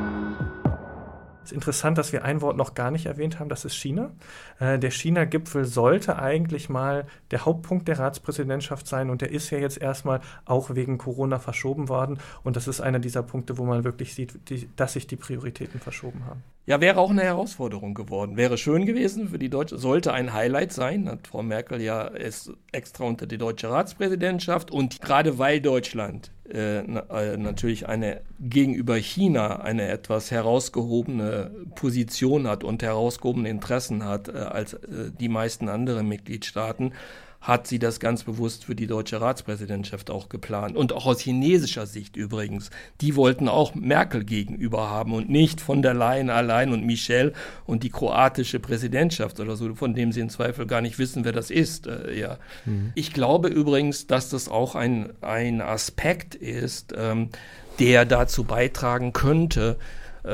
Ist 1.44 1.53
interessant, 1.53 1.96
dass 1.96 2.12
wir 2.12 2.24
ein 2.24 2.42
Wort 2.42 2.57
noch 2.57 2.74
gar 2.74 2.90
nicht 2.90 3.07
erwähnt 3.07 3.38
haben, 3.38 3.48
das 3.48 3.64
ist 3.64 3.74
China. 3.74 4.11
Äh, 4.59 4.79
der 4.79 4.90
China-Gipfel 4.90 5.64
sollte 5.64 6.18
eigentlich 6.18 6.68
mal 6.68 7.07
der 7.31 7.44
Hauptpunkt 7.44 7.88
der 7.88 7.98
Ratspräsidentschaft 7.98 8.87
sein 8.87 9.09
und 9.11 9.22
der 9.22 9.31
ist 9.31 9.50
ja 9.50 9.59
jetzt 9.59 9.81
erstmal 9.81 10.20
auch 10.44 10.74
wegen 10.74 10.98
Corona 10.98 11.38
verschoben 11.38 11.88
worden. 11.88 12.18
Und 12.44 12.57
das 12.57 12.68
ist 12.68 12.81
einer 12.81 12.98
dieser 12.98 13.22
Punkte, 13.22 13.57
wo 13.57 13.64
man 13.64 13.85
wirklich 13.85 14.14
sieht, 14.14 14.50
die, 14.50 14.68
dass 14.76 14.92
sich 14.92 15.07
die 15.07 15.16
Prioritäten 15.16 15.81
verschoben 15.81 16.26
haben. 16.26 16.42
Ja, 16.66 16.81
wäre 16.81 16.98
auch 16.98 17.11
eine 17.11 17.22
Herausforderung 17.22 17.94
geworden. 17.94 18.37
Wäre 18.37 18.59
schön 18.59 18.85
gewesen 18.85 19.29
für 19.29 19.38
die 19.38 19.48
Deutsche, 19.48 19.79
sollte 19.79 20.12
ein 20.12 20.33
Highlight 20.33 20.72
sein, 20.72 21.09
hat 21.09 21.26
Frau 21.26 21.42
Merkel 21.42 21.81
ja 21.81 22.07
es 22.09 22.53
extra 22.70 23.05
unter 23.05 23.26
die 23.26 23.38
deutsche 23.38 23.70
Ratspräsidentschaft 23.70 24.70
und 24.70 25.00
gerade 25.00 25.38
weil 25.38 25.61
Deutschland 25.61 26.31
äh, 26.52 26.78
äh, 26.80 27.36
natürlich 27.36 27.88
eine 27.88 28.20
gegenüber 28.38 28.96
China 28.96 29.60
eine 29.60 29.88
etwas 29.88 30.30
herausgehobene 30.30 31.50
Position 31.74 32.46
hat 32.46 32.64
und 32.64 32.82
herausgehobene 32.82 33.48
Interessen 33.48 34.04
hat 34.04 34.28
äh, 34.28 34.32
als 34.38 34.74
äh, 34.74 35.10
die 35.18 35.28
meisten 35.28 35.68
anderen 35.68 36.08
Mitgliedstaaten, 36.08 36.92
hat 37.40 37.66
sie 37.66 37.79
das 37.79 38.00
ganz 38.00 38.24
bewusst 38.24 38.66
für 38.66 38.74
die 38.74 38.87
deutsche 38.87 39.20
Ratspräsidentschaft 39.20 40.11
auch 40.11 40.29
geplant. 40.29 40.76
Und 40.76 40.92
auch 40.92 41.07
aus 41.07 41.20
chinesischer 41.20 41.87
Sicht 41.87 42.16
übrigens. 42.16 42.70
Die 43.00 43.16
wollten 43.16 43.48
auch 43.48 43.74
Merkel 43.74 44.24
gegenüber 44.24 44.90
haben 44.90 45.14
und 45.14 45.31
nicht 45.31 45.61
von 45.61 45.81
der 45.81 45.94
Leyen 45.94 46.29
allein 46.29 46.72
und 46.72 46.85
Michel 46.85 47.33
und 47.64 47.83
die 47.83 47.90
kroatische 47.90 48.61
Präsidentschaft 48.61 49.40
oder 49.40 49.57
so, 49.57 49.74
von 49.74 49.94
dem 49.94 50.12
sie 50.12 50.20
im 50.20 50.29
Zweifel 50.29 50.66
gar 50.66 50.83
nicht 50.83 50.98
wissen, 50.98 51.24
wer 51.24 51.33
das 51.33 51.50
ist. 51.50 51.87
Äh, 51.87 52.18
ja. 52.18 52.38
Mhm. 52.66 52.92
Ich 52.94 53.12
glaube 53.14 53.48
übrigens, 53.48 54.07
dass 54.07 54.29
das 54.29 54.48
auch 54.48 54.74
ein, 54.74 55.11
ein 55.22 55.62
Aspekt 55.62 56.35
ist, 56.35 56.92
ähm, 56.96 57.31
der 57.79 58.05
dazu 58.05 58.44
beitragen 58.44 59.14
könnte, 59.14 59.79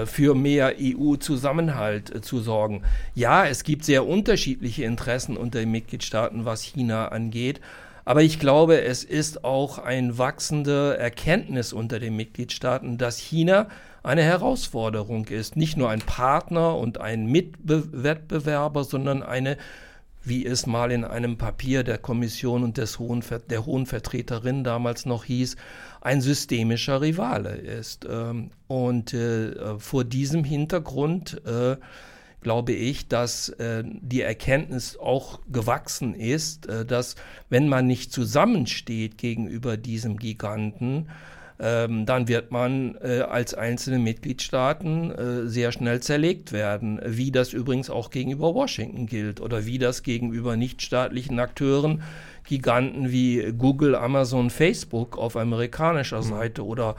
für 0.07 0.35
mehr 0.35 0.75
EU-Zusammenhalt 0.81 2.14
äh, 2.14 2.20
zu 2.20 2.40
sorgen. 2.40 2.83
Ja, 3.14 3.46
es 3.46 3.64
gibt 3.64 3.85
sehr 3.85 4.07
unterschiedliche 4.07 4.85
Interessen 4.85 5.37
unter 5.37 5.61
den 5.61 5.70
Mitgliedstaaten, 5.70 6.44
was 6.44 6.62
China 6.62 7.09
angeht. 7.09 7.61
Aber 8.05 8.22
ich 8.22 8.38
glaube, 8.38 8.83
es 8.83 9.03
ist 9.03 9.44
auch 9.44 9.79
ein 9.79 10.16
wachsende 10.16 10.96
Erkenntnis 10.96 11.72
unter 11.72 11.99
den 11.99 12.14
Mitgliedstaaten, 12.14 12.99
dass 12.99 13.18
China 13.18 13.68
eine 14.05 14.22
Herausforderung 14.22 15.27
ist. 15.27 15.57
Nicht 15.57 15.77
nur 15.77 15.90
ein 15.90 16.01
Partner 16.01 16.77
und 16.77 17.01
ein 17.01 17.27
Mitwettbewerber, 17.27 18.85
sondern 18.85 19.25
eine 19.25 19.57
wie 20.27 20.44
es 20.44 20.66
mal 20.66 20.90
in 20.90 21.05
einem 21.05 21.38
Papier 21.38 21.85
der 21.85 21.99
Kommission 21.99 22.64
und 22.64 22.79
des 22.79 22.99
Hohen, 22.99 23.22
der 23.49 23.64
Hohen 23.64 23.87
Vertreterin 23.87 24.64
damals 24.64 25.07
noch 25.07 25.22
hieß, 25.22 25.57
ein 26.07 26.21
systemischer 26.21 27.01
Rivale 27.01 27.57
ist. 27.57 28.07
Ähm, 28.09 28.51
und 28.69 29.12
äh, 29.12 29.77
vor 29.79 30.05
diesem 30.05 30.45
Hintergrund 30.45 31.42
äh, 31.45 31.77
glaube 32.42 32.73
ich, 32.73 33.09
dass 33.09 33.49
äh, 33.49 33.83
die 33.85 34.21
Erkenntnis 34.21 34.97
auch 34.97 35.40
gewachsen 35.51 36.14
ist, 36.14 36.69
dass 36.87 37.16
wenn 37.51 37.69
man 37.69 37.88
nicht 37.88 38.12
zusammensteht 38.12 39.19
gegenüber 39.19 39.77
diesem 39.77 40.16
Giganten, 40.16 41.09
ähm, 41.59 42.05
dann 42.07 42.29
wird 42.29 42.51
man 42.51 42.97
äh, 43.03 43.21
als 43.21 43.55
einzelne 43.55 43.99
Mitgliedstaaten 43.99 45.11
äh, 45.11 45.49
sehr 45.49 45.73
schnell 45.73 46.01
zerlegt 46.01 46.53
werden, 46.53 47.01
wie 47.05 47.31
das 47.31 47.53
übrigens 47.53 47.88
auch 47.88 48.11
gegenüber 48.11 48.55
Washington 48.55 49.07
gilt 49.07 49.40
oder 49.40 49.64
wie 49.64 49.79
das 49.79 50.03
gegenüber 50.03 50.57
nichtstaatlichen 50.57 51.38
Akteuren, 51.38 52.03
Giganten 52.45 53.11
wie 53.11 53.53
Google, 53.57 53.95
Amazon, 53.95 54.51
Facebook 54.51 55.19
auf 55.19 55.37
amerikanischer 55.37 56.19
mhm. 56.19 56.29
Seite 56.29 56.64
oder 56.64 56.97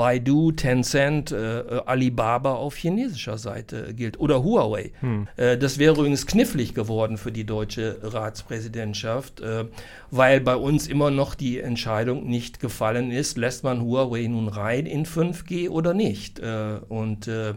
Baidu, 0.00 0.50
Tencent, 0.52 1.30
äh, 1.30 1.60
äh, 1.60 1.82
Alibaba 1.84 2.54
auf 2.54 2.74
chinesischer 2.74 3.36
Seite 3.36 3.92
gilt 3.92 4.18
oder 4.18 4.42
Huawei. 4.42 4.92
Hm. 5.00 5.28
Äh, 5.36 5.58
das 5.58 5.76
wäre 5.76 5.92
übrigens 5.92 6.26
knifflig 6.26 6.74
geworden 6.74 7.18
für 7.18 7.30
die 7.30 7.44
deutsche 7.44 7.98
Ratspräsidentschaft, 8.02 9.42
äh, 9.42 9.66
weil 10.10 10.40
bei 10.40 10.56
uns 10.56 10.88
immer 10.88 11.10
noch 11.10 11.34
die 11.34 11.60
Entscheidung 11.60 12.26
nicht 12.26 12.60
gefallen 12.60 13.10
ist, 13.10 13.36
lässt 13.36 13.62
man 13.62 13.82
Huawei 13.82 14.26
nun 14.26 14.48
rein 14.48 14.86
in 14.86 15.04
5G 15.04 15.68
oder 15.68 15.92
nicht. 15.92 16.38
Äh, 16.38 16.78
und 16.88 17.28
äh, 17.28 17.52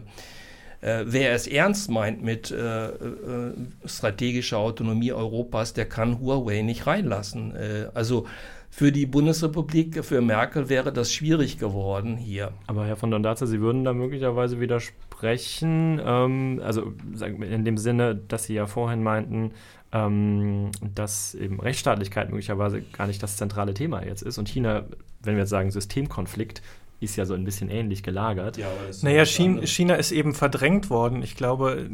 wer 0.82 1.32
es 1.32 1.46
ernst 1.46 1.90
meint 1.90 2.22
mit 2.22 2.50
äh, 2.50 2.88
äh, 2.88 2.92
strategischer 3.86 4.58
Autonomie 4.58 5.12
Europas, 5.12 5.72
der 5.72 5.86
kann 5.86 6.20
Huawei 6.20 6.60
nicht 6.60 6.86
reinlassen. 6.86 7.56
Äh, 7.56 7.86
also 7.94 8.26
für 8.76 8.90
die 8.90 9.06
Bundesrepublik, 9.06 10.04
für 10.04 10.20
Merkel 10.20 10.68
wäre 10.68 10.92
das 10.92 11.12
schwierig 11.12 11.58
geworden 11.58 12.16
hier. 12.16 12.50
Aber 12.66 12.84
Herr 12.84 12.96
von 12.96 13.08
Dondaza, 13.08 13.46
Sie 13.46 13.60
würden 13.60 13.84
da 13.84 13.92
möglicherweise 13.92 14.58
widersprechen, 14.58 16.00
ähm, 16.04 16.60
also 16.60 16.92
in 17.20 17.64
dem 17.64 17.78
Sinne, 17.78 18.16
dass 18.16 18.44
Sie 18.44 18.54
ja 18.54 18.66
vorhin 18.66 19.04
meinten, 19.04 19.52
ähm, 19.92 20.72
dass 20.92 21.36
eben 21.36 21.60
Rechtsstaatlichkeit 21.60 22.30
möglicherweise 22.30 22.82
gar 22.82 23.06
nicht 23.06 23.22
das 23.22 23.36
zentrale 23.36 23.74
Thema 23.74 24.04
jetzt 24.04 24.22
ist 24.22 24.38
und 24.38 24.48
China, 24.48 24.86
wenn 25.22 25.34
wir 25.34 25.42
jetzt 25.42 25.50
sagen 25.50 25.70
Systemkonflikt, 25.70 26.60
ist 27.04 27.16
ja 27.16 27.24
so 27.24 27.34
ein 27.34 27.44
bisschen 27.44 27.70
ähnlich 27.70 28.02
gelagert. 28.02 28.56
Ja, 28.56 28.66
naja, 29.02 29.24
China, 29.24 29.66
China, 29.66 29.94
ist 29.94 30.12
eben 30.12 30.34
verdrängt 30.34 30.90
worden. 30.90 31.22
Ich 31.22 31.36
glaube, 31.36 31.88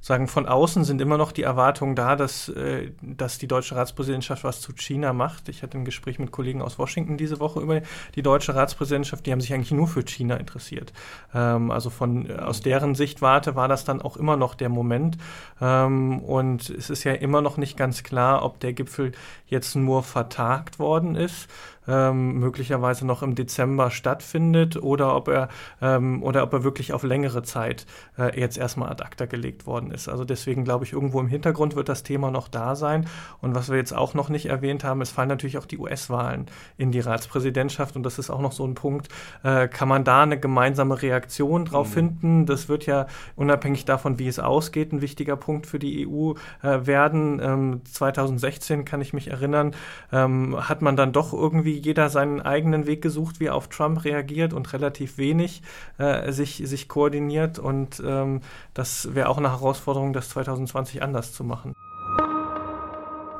sagen 0.00 0.28
von 0.28 0.46
außen 0.46 0.84
sind 0.84 1.00
immer 1.00 1.18
noch 1.18 1.32
die 1.32 1.42
Erwartungen 1.42 1.94
da, 1.94 2.16
dass, 2.16 2.48
äh, 2.48 2.90
dass 3.00 3.38
die 3.38 3.46
deutsche 3.46 3.76
Ratspräsidentschaft 3.76 4.44
was 4.44 4.60
zu 4.60 4.72
China 4.72 5.12
macht. 5.12 5.48
Ich 5.48 5.62
hatte 5.62 5.78
ein 5.78 5.84
Gespräch 5.84 6.18
mit 6.18 6.30
Kollegen 6.30 6.62
aus 6.62 6.78
Washington 6.78 7.16
diese 7.16 7.40
Woche 7.40 7.60
über 7.60 7.82
die 8.14 8.22
deutsche 8.22 8.54
Ratspräsidentschaft. 8.54 9.26
Die 9.26 9.32
haben 9.32 9.40
sich 9.40 9.52
eigentlich 9.52 9.72
nur 9.72 9.88
für 9.88 10.04
China 10.04 10.36
interessiert. 10.36 10.92
Ähm, 11.34 11.70
also 11.70 11.90
von 11.90 12.28
äh, 12.28 12.34
aus 12.34 12.60
deren 12.60 12.94
Sichtwarte 12.94 13.54
war 13.54 13.68
das 13.68 13.84
dann 13.84 14.02
auch 14.02 14.16
immer 14.16 14.36
noch 14.36 14.54
der 14.54 14.68
Moment. 14.68 15.18
Ähm, 15.60 16.20
und 16.20 16.70
es 16.70 16.90
ist 16.90 17.04
ja 17.04 17.12
immer 17.12 17.42
noch 17.42 17.56
nicht 17.56 17.76
ganz 17.76 18.02
klar, 18.02 18.44
ob 18.44 18.60
der 18.60 18.72
Gipfel 18.72 19.12
jetzt 19.46 19.76
nur 19.76 20.02
vertagt 20.02 20.78
worden 20.78 21.14
ist 21.14 21.48
ähm, 21.88 22.38
möglicherweise 22.38 23.06
noch 23.06 23.22
im 23.22 23.34
Dezember 23.34 23.90
stattfindet 23.90 24.76
oder 24.76 25.16
ob 25.16 25.28
er 25.28 25.48
ähm, 25.80 26.22
oder 26.22 26.42
ob 26.42 26.52
er 26.52 26.64
wirklich 26.64 26.92
auf 26.92 27.02
längere 27.02 27.42
Zeit 27.42 27.86
äh, 28.18 28.38
jetzt 28.38 28.58
erstmal 28.58 28.90
ad 28.90 29.02
acta 29.02 29.26
gelegt 29.26 29.66
worden 29.66 29.90
ist. 29.90 30.08
Also 30.08 30.24
deswegen 30.24 30.64
glaube 30.64 30.84
ich, 30.84 30.92
irgendwo 30.92 31.20
im 31.20 31.28
Hintergrund 31.28 31.76
wird 31.76 31.88
das 31.88 32.02
Thema 32.02 32.30
noch 32.30 32.48
da 32.48 32.76
sein. 32.76 33.06
Und 33.40 33.54
was 33.54 33.68
wir 33.68 33.76
jetzt 33.76 33.94
auch 33.94 34.14
noch 34.14 34.28
nicht 34.28 34.46
erwähnt 34.46 34.84
haben, 34.84 35.00
es 35.00 35.10
fallen 35.10 35.28
natürlich 35.28 35.58
auch 35.58 35.66
die 35.66 35.78
US-Wahlen 35.78 36.46
in 36.76 36.92
die 36.92 37.00
Ratspräsidentschaft 37.00 37.96
und 37.96 38.02
das 38.04 38.18
ist 38.18 38.30
auch 38.30 38.40
noch 38.40 38.52
so 38.52 38.64
ein 38.64 38.74
Punkt. 38.74 39.08
Äh, 39.42 39.68
kann 39.68 39.88
man 39.88 40.04
da 40.04 40.22
eine 40.22 40.38
gemeinsame 40.38 41.00
Reaktion 41.02 41.64
drauf 41.64 41.88
mhm. 41.88 41.92
finden? 41.92 42.46
Das 42.46 42.68
wird 42.68 42.86
ja 42.86 43.06
unabhängig 43.36 43.84
davon, 43.84 44.18
wie 44.18 44.28
es 44.28 44.38
ausgeht, 44.38 44.92
ein 44.92 45.00
wichtiger 45.00 45.36
Punkt 45.36 45.66
für 45.66 45.78
die 45.78 46.06
EU 46.06 46.32
äh, 46.62 46.86
werden. 46.86 47.40
Ähm, 47.42 47.80
2016 47.84 48.84
kann 48.84 49.00
ich 49.00 49.12
mich 49.12 49.28
erinnern, 49.28 49.74
ähm, 50.12 50.56
hat 50.68 50.82
man 50.82 50.96
dann 50.96 51.12
doch 51.12 51.32
irgendwie 51.32 51.71
irgendwie 51.72 51.88
jeder 51.88 52.08
seinen 52.08 52.40
eigenen 52.40 52.86
Weg 52.86 53.02
gesucht, 53.02 53.40
wie 53.40 53.46
er 53.46 53.54
auf 53.54 53.68
Trump 53.68 54.04
reagiert 54.04 54.52
und 54.52 54.72
relativ 54.72 55.18
wenig 55.18 55.62
äh, 55.98 56.32
sich, 56.32 56.62
sich 56.64 56.88
koordiniert. 56.88 57.58
Und 57.58 58.02
ähm, 58.04 58.40
das 58.74 59.14
wäre 59.14 59.28
auch 59.28 59.38
eine 59.38 59.50
Herausforderung, 59.50 60.12
das 60.12 60.28
2020 60.30 61.02
anders 61.02 61.32
zu 61.32 61.44
machen. 61.44 61.74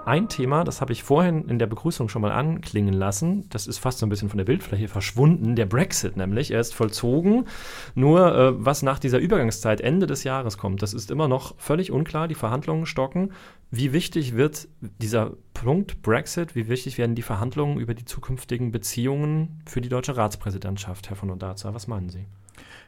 Ein 0.04 0.28
Thema, 0.28 0.64
das 0.64 0.80
habe 0.80 0.92
ich 0.92 1.02
vorhin 1.02 1.48
in 1.48 1.58
der 1.58 1.66
Begrüßung 1.66 2.08
schon 2.08 2.22
mal 2.22 2.32
anklingen 2.32 2.94
lassen. 2.94 3.48
Das 3.50 3.66
ist 3.66 3.78
fast 3.78 3.98
so 3.98 4.06
ein 4.06 4.08
bisschen 4.08 4.28
von 4.28 4.38
der 4.38 4.44
Bildfläche 4.44 4.88
verschwunden. 4.88 5.56
Der 5.56 5.66
Brexit 5.66 6.16
nämlich. 6.16 6.50
Er 6.50 6.60
ist 6.60 6.74
vollzogen. 6.74 7.46
Nur 7.94 8.34
äh, 8.34 8.64
was 8.64 8.82
nach 8.82 8.98
dieser 8.98 9.18
Übergangszeit 9.18 9.80
Ende 9.80 10.06
des 10.06 10.24
Jahres 10.24 10.58
kommt, 10.58 10.82
das 10.82 10.94
ist 10.94 11.10
immer 11.10 11.28
noch 11.28 11.54
völlig 11.58 11.92
unklar. 11.92 12.28
Die 12.28 12.34
Verhandlungen 12.34 12.86
stocken. 12.86 13.32
Wie 13.70 13.92
wichtig 13.92 14.36
wird 14.36 14.68
dieser 14.80 15.32
Punkt 15.54 16.02
Brexit? 16.02 16.54
Wie 16.54 16.68
wichtig 16.68 16.98
werden 16.98 17.14
die 17.14 17.22
Verhandlungen 17.22 17.78
über 17.78 17.94
die 17.94 18.04
zukünftigen 18.04 18.72
Beziehungen 18.72 19.62
für 19.66 19.80
die 19.80 19.88
deutsche 19.88 20.16
Ratspräsidentschaft, 20.16 21.08
Herr 21.08 21.16
von 21.16 21.30
Ondarza? 21.30 21.72
Was 21.74 21.86
meinen 21.86 22.10
Sie? 22.10 22.26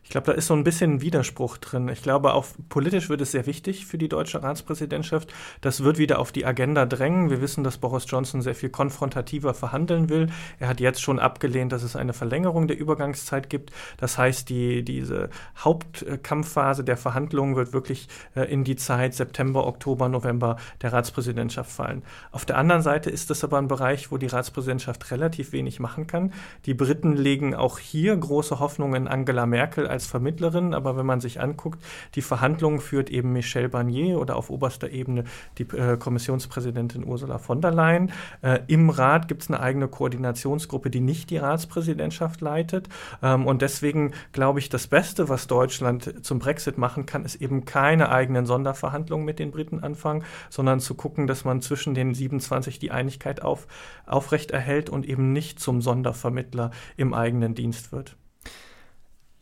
Ich 0.05 0.11
glaube, 0.11 0.27
da 0.27 0.33
ist 0.33 0.49
so 0.49 0.55
ein 0.55 0.65
bisschen 0.65 0.93
ein 0.93 1.01
Widerspruch 1.01 1.57
drin. 1.57 1.89
Ich 1.89 2.03
glaube, 2.03 2.35
auch 2.35 2.45
politisch 2.69 3.09
wird 3.09 3.23
es 3.23 3.33
sehr 3.33 3.47
wichtig 3.47 3.87
für 3.87 3.97
die 3.97 4.09
deutsche 4.09 4.43
Ratspräsidentschaft. 4.43 5.33
Das 5.63 5.83
wird 5.83 5.97
wieder 5.97 6.19
auf 6.19 6.31
die 6.31 6.45
Agenda 6.45 6.85
drängen. 6.85 7.31
Wir 7.31 7.41
wissen, 7.41 7.65
dass 7.65 7.79
Boris 7.79 8.05
Johnson 8.07 8.43
sehr 8.43 8.55
viel 8.55 8.69
konfrontativer 8.69 9.55
verhandeln 9.55 10.11
will. 10.11 10.29
Er 10.59 10.69
hat 10.69 10.79
jetzt 10.81 11.01
schon 11.01 11.19
abgelehnt, 11.19 11.73
dass 11.73 11.83
es 11.83 11.97
eine 11.97 12.13
Verlängerung 12.13 12.69
der 12.69 12.79
Übergangszeit 12.79 13.49
gibt. 13.49 13.73
Das 13.97 14.19
heißt, 14.19 14.51
die, 14.51 14.85
diese 14.85 15.31
Hauptkampfphase 15.59 16.85
der 16.85 16.99
Verhandlungen 16.99 17.57
wird 17.57 17.73
wirklich 17.73 18.09
äh, 18.37 18.43
in 18.43 18.63
die 18.63 18.77
Zeit 18.77 19.15
September, 19.15 19.67
Oktober, 19.67 20.11
November 20.11 20.59
der 20.83 20.93
Ratspräsidentschaft 20.93 21.73
fallen. 21.73 22.03
Auf 22.31 22.45
der 22.45 22.59
anderen 22.59 22.83
Seite 22.83 23.09
ist 23.09 23.31
das 23.31 23.43
aber 23.43 23.57
ein 23.57 23.69
Bereich, 23.69 24.13
wo 24.13 24.19
die 24.19 24.27
Ratspräsidentschaft 24.27 25.11
relativ 25.11 25.53
wenig 25.53 25.81
machen 25.81 26.07
kann. 26.07 26.35
Die 26.67 26.75
Briten 26.75 27.17
legen 27.17 27.55
auch 27.55 27.79
hier 27.79 28.15
große 28.15 28.61
Hoffnungen 28.61 29.05
in 29.05 29.09
Angela 29.09 29.47
Merkel 29.47 29.94
als 29.95 30.07
Vermittlerin, 30.07 30.75
aber 30.75 30.97
wenn 30.97 31.07
man 31.07 31.21
sich 31.21 31.41
anguckt, 31.41 31.83
die 32.15 32.23
Verhandlungen 32.23 32.81
führt 32.81 33.11
eben 33.11 33.33
Michel 33.33 33.69
Barnier 33.69 34.21
oder 34.21 34.37
auf 34.37 34.51
oberster 34.51 34.91
Ebene 34.91 35.25
die 35.59 35.63
äh, 35.63 35.97
Kommissionspräsidentin 35.97 37.07
Ursula 37.07 37.39
von 37.39 37.61
der 37.61 37.71
Leyen. 37.71 38.13
Äh, 38.43 38.61
Im 38.67 38.91
Rat 38.91 39.29
gibt 39.29 39.43
es 39.43 39.49
eine 39.49 39.61
eigene 39.61 39.89
Koordinationsgruppe, 39.89 40.91
die 40.91 41.01
nicht 41.01 41.31
die 41.31 41.39
Ratspräsidentschaft 41.39 42.41
leitet. 42.41 42.89
Ähm, 43.23 43.47
und 43.47 43.63
deswegen 43.63 44.13
glaube 44.33 44.59
ich, 44.59 44.69
das 44.69 44.87
Beste, 44.87 45.29
was 45.29 45.47
Deutschland 45.47 46.25
zum 46.25 46.39
Brexit 46.39 46.77
machen 46.77 47.07
kann, 47.07 47.25
ist 47.25 47.37
eben 47.37 47.65
keine 47.65 48.11
eigenen 48.11 48.47
Sonderverhandlungen 48.47 49.25
mit 49.25 49.39
den 49.39 49.51
Briten 49.51 49.83
anfangen, 49.83 50.25
sondern 50.51 50.81
zu 50.81 50.95
gucken, 50.95 51.27
dass 51.27 51.45
man 51.45 51.63
zwischen 51.63 51.95
den 51.95 52.15
27 52.15 52.79
die 52.79 52.91
Einigkeit 52.91 53.43
auf, 53.43 53.67
aufrechterhält 54.07 54.91
und 54.91 55.07
eben 55.07 55.33
nicht 55.33 55.61
zum 55.61 55.81
Sondervermittler 55.81 56.71
im 56.97 57.15
eigenen 57.15 57.55
Dienst 57.55 57.93
wird. 57.93 58.17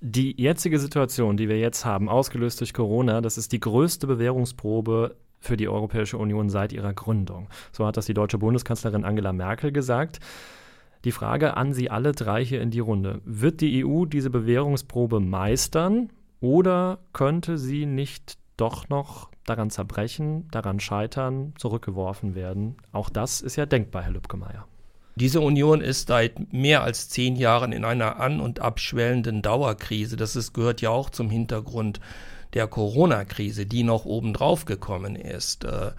Die 0.04 0.34
jetzige 0.36 0.80
Situation, 0.80 1.36
die 1.36 1.48
wir 1.48 1.60
jetzt 1.60 1.84
haben, 1.84 2.08
ausgelöst 2.08 2.58
durch 2.58 2.74
Corona, 2.74 3.20
das 3.20 3.38
ist 3.38 3.52
die 3.52 3.60
größte 3.60 4.08
Bewährungsprobe 4.08 5.14
für 5.38 5.56
die 5.56 5.68
Europäische 5.68 6.18
Union 6.18 6.50
seit 6.50 6.72
ihrer 6.72 6.92
Gründung. 6.92 7.48
So 7.70 7.86
hat 7.86 7.96
das 7.96 8.06
die 8.06 8.14
deutsche 8.14 8.38
Bundeskanzlerin 8.38 9.04
Angela 9.04 9.32
Merkel 9.32 9.70
gesagt. 9.70 10.18
Die 11.04 11.12
Frage 11.12 11.56
an 11.56 11.72
Sie 11.72 11.88
alle 11.88 12.10
drei 12.10 12.44
hier 12.44 12.62
in 12.62 12.72
die 12.72 12.80
Runde. 12.80 13.20
Wird 13.24 13.60
die 13.60 13.84
EU 13.84 14.04
diese 14.04 14.30
Bewährungsprobe 14.30 15.20
meistern 15.20 16.10
oder 16.40 16.98
könnte 17.12 17.56
sie 17.56 17.86
nicht 17.86 18.38
doch 18.56 18.88
noch 18.88 19.30
daran 19.46 19.70
zerbrechen, 19.70 20.48
daran 20.50 20.80
scheitern, 20.80 21.54
zurückgeworfen 21.58 22.34
werden? 22.34 22.76
Auch 22.90 23.08
das 23.08 23.40
ist 23.40 23.54
ja 23.54 23.66
denkbar, 23.66 24.02
Herr 24.02 24.12
Lübcke-Meyer. 24.14 24.66
Diese 25.14 25.40
Union 25.40 25.80
ist 25.82 26.08
seit 26.08 26.52
mehr 26.52 26.82
als 26.82 27.08
zehn 27.08 27.36
Jahren 27.36 27.72
in 27.72 27.84
einer 27.84 28.18
an- 28.18 28.40
und 28.40 28.60
abschwellenden 28.60 29.42
Dauerkrise. 29.42 30.16
Das 30.16 30.36
ist, 30.36 30.54
gehört 30.54 30.80
ja 30.80 30.90
auch 30.90 31.10
zum 31.10 31.28
Hintergrund 31.28 32.00
der 32.54 32.66
Corona-Krise, 32.66 33.66
die 33.66 33.82
noch 33.82 34.04
obendrauf 34.04 34.64
gekommen 34.64 35.16
ist. 35.16 35.64
Äh, 35.64 35.90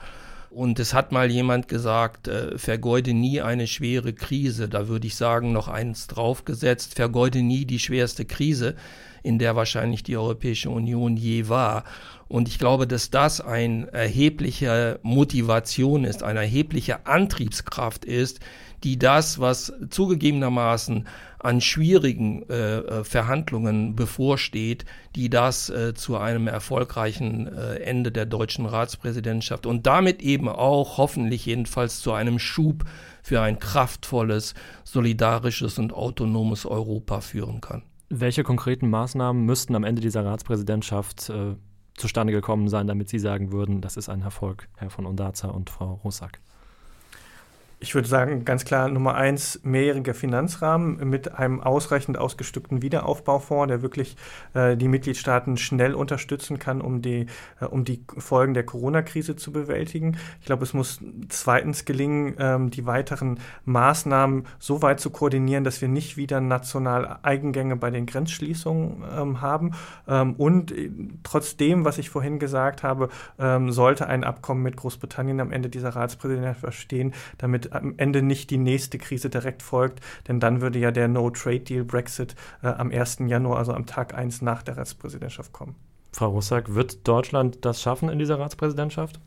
und 0.49 0.79
es 0.79 0.93
hat 0.93 1.11
mal 1.11 1.31
jemand 1.31 1.67
gesagt, 1.67 2.27
äh, 2.27 2.57
vergeude 2.57 3.13
nie 3.13 3.41
eine 3.41 3.65
schwere 3.65 4.13
Krise. 4.13 4.69
Da 4.69 4.87
würde 4.87 5.07
ich 5.07 5.15
sagen, 5.15 5.51
noch 5.51 5.67
eins 5.67 6.07
draufgesetzt, 6.07 6.95
vergeude 6.95 7.41
nie 7.41 7.65
die 7.65 7.79
schwerste 7.79 8.25
Krise, 8.25 8.75
in 9.23 9.39
der 9.39 9.55
wahrscheinlich 9.55 10.03
die 10.03 10.17
Europäische 10.17 10.69
Union 10.69 11.17
je 11.17 11.49
war. 11.49 11.85
Und 12.27 12.47
ich 12.47 12.59
glaube, 12.59 12.85
dass 12.85 13.09
das 13.09 13.41
eine 13.41 13.91
erhebliche 13.93 14.99
Motivation 15.01 16.03
ist, 16.03 16.23
eine 16.23 16.41
erhebliche 16.41 17.07
Antriebskraft 17.07 18.05
ist, 18.05 18.39
die 18.83 18.99
das, 18.99 19.39
was 19.39 19.73
zugegebenermaßen 19.89 21.07
an 21.39 21.61
schwierigen 21.61 22.47
äh, 22.49 22.77
äh, 22.77 23.03
Verhandlungen 23.03 23.95
bevorsteht, 23.95 24.85
die 25.15 25.29
das 25.29 25.69
äh, 25.69 25.93
zu 25.93 26.17
einem 26.17 26.47
erfolgreichen 26.47 27.47
äh, 27.47 27.75
Ende 27.79 28.11
der 28.11 28.25
deutschen 28.25 28.65
Ratspräsidentschaft 28.65 29.65
und 29.65 29.85
damit 29.85 30.21
eben 30.21 30.47
auch 30.47 30.97
hoffentlich 30.97 31.45
jedenfalls 31.45 31.99
zu 31.99 32.13
einem 32.13 32.39
Schub 32.39 32.85
für 33.21 33.41
ein 33.41 33.59
kraftvolles, 33.59 34.53
solidarisches 34.83 35.79
und 35.79 35.93
autonomes 35.93 36.65
Europa 36.65 37.21
führen 37.21 37.61
kann. 37.61 37.83
Welche 38.09 38.43
konkreten 38.43 38.89
Maßnahmen 38.89 39.45
müssten 39.45 39.75
am 39.75 39.83
Ende 39.83 40.01
dieser 40.01 40.23
Ratspräsidentschaft 40.23 41.29
äh, 41.29 41.55
zustande 41.95 42.31
gekommen 42.31 42.69
sein, 42.69 42.87
damit 42.87 43.09
Sie 43.09 43.19
sagen 43.19 43.51
würden, 43.51 43.81
das 43.81 43.97
ist 43.97 44.09
ein 44.09 44.21
Erfolg, 44.21 44.67
Herr 44.77 44.89
von 44.89 45.05
Ondarza 45.05 45.49
und 45.49 45.69
Frau 45.69 45.99
Rosak? 46.03 46.39
Ich 47.83 47.95
würde 47.95 48.07
sagen, 48.07 48.45
ganz 48.45 48.63
klar 48.63 48.87
Nummer 48.87 49.15
eins, 49.15 49.59
mehrjähriger 49.63 50.13
Finanzrahmen 50.13 51.09
mit 51.09 51.37
einem 51.37 51.59
ausreichend 51.59 52.17
ausgestückten 52.17 52.81
Wiederaufbaufonds, 52.81 53.67
der 53.67 53.81
wirklich 53.81 54.15
äh, 54.53 54.77
die 54.77 54.87
Mitgliedstaaten 54.87 55.57
schnell 55.57 55.93
unterstützen 55.93 56.59
kann, 56.59 56.79
um 56.79 57.01
die, 57.01 57.25
äh, 57.59 57.65
um 57.65 57.83
die 57.83 58.05
Folgen 58.17 58.53
der 58.53 58.65
Corona-Krise 58.65 59.35
zu 59.35 59.51
bewältigen. 59.51 60.15
Ich 60.39 60.45
glaube, 60.45 60.63
es 60.63 60.73
muss 60.73 61.01
zweitens 61.27 61.83
gelingen, 61.83 62.35
ähm, 62.39 62.69
die 62.71 62.85
weiteren 62.85 63.41
Maßnahmen 63.65 64.45
so 64.59 64.81
weit 64.81 65.01
zu 65.01 65.09
koordinieren, 65.09 65.65
dass 65.65 65.81
wir 65.81 65.89
nicht 65.89 66.15
wieder 66.15 66.39
national 66.39 67.19
Eigengänge 67.21 67.75
bei 67.75 67.91
den 67.91 68.05
Grenzschließungen 68.05 69.03
ähm, 69.13 69.41
haben. 69.41 69.71
Ähm, 70.07 70.35
und 70.35 70.71
äh, 70.71 70.89
trotzdem, 71.23 71.83
was 71.83 71.97
ich 71.97 72.09
vorhin 72.09 72.39
gesagt 72.39 72.81
habe, 72.81 73.09
ähm, 73.37 73.73
sollte 73.73 74.07
ein 74.07 74.23
Abkommen 74.23 74.63
mit 74.63 74.77
Großbritannien 74.77 75.41
am 75.41 75.51
Ende 75.51 75.67
dieser 75.67 75.89
Ratspräsidentschaft 75.89 76.75
stehen, 76.75 77.13
damit 77.37 77.72
am 77.75 77.95
Ende 77.97 78.21
nicht 78.21 78.49
die 78.49 78.57
nächste 78.57 78.97
Krise 78.97 79.29
direkt 79.29 79.61
folgt, 79.61 79.99
denn 80.27 80.39
dann 80.39 80.61
würde 80.61 80.79
ja 80.79 80.91
der 80.91 81.07
No-Trade-Deal 81.07 81.83
Brexit 81.83 82.35
äh, 82.61 82.67
am 82.67 82.91
1. 82.91 83.19
Januar, 83.27 83.57
also 83.57 83.73
am 83.73 83.85
Tag 83.85 84.13
1 84.13 84.41
nach 84.41 84.63
der 84.63 84.77
Ratspräsidentschaft 84.77 85.53
kommen. 85.53 85.75
Frau 86.11 86.29
Russack, 86.29 86.75
wird 86.75 87.07
Deutschland 87.07 87.65
das 87.65 87.81
schaffen 87.81 88.09
in 88.09 88.19
dieser 88.19 88.39
Ratspräsidentschaft? 88.39 89.19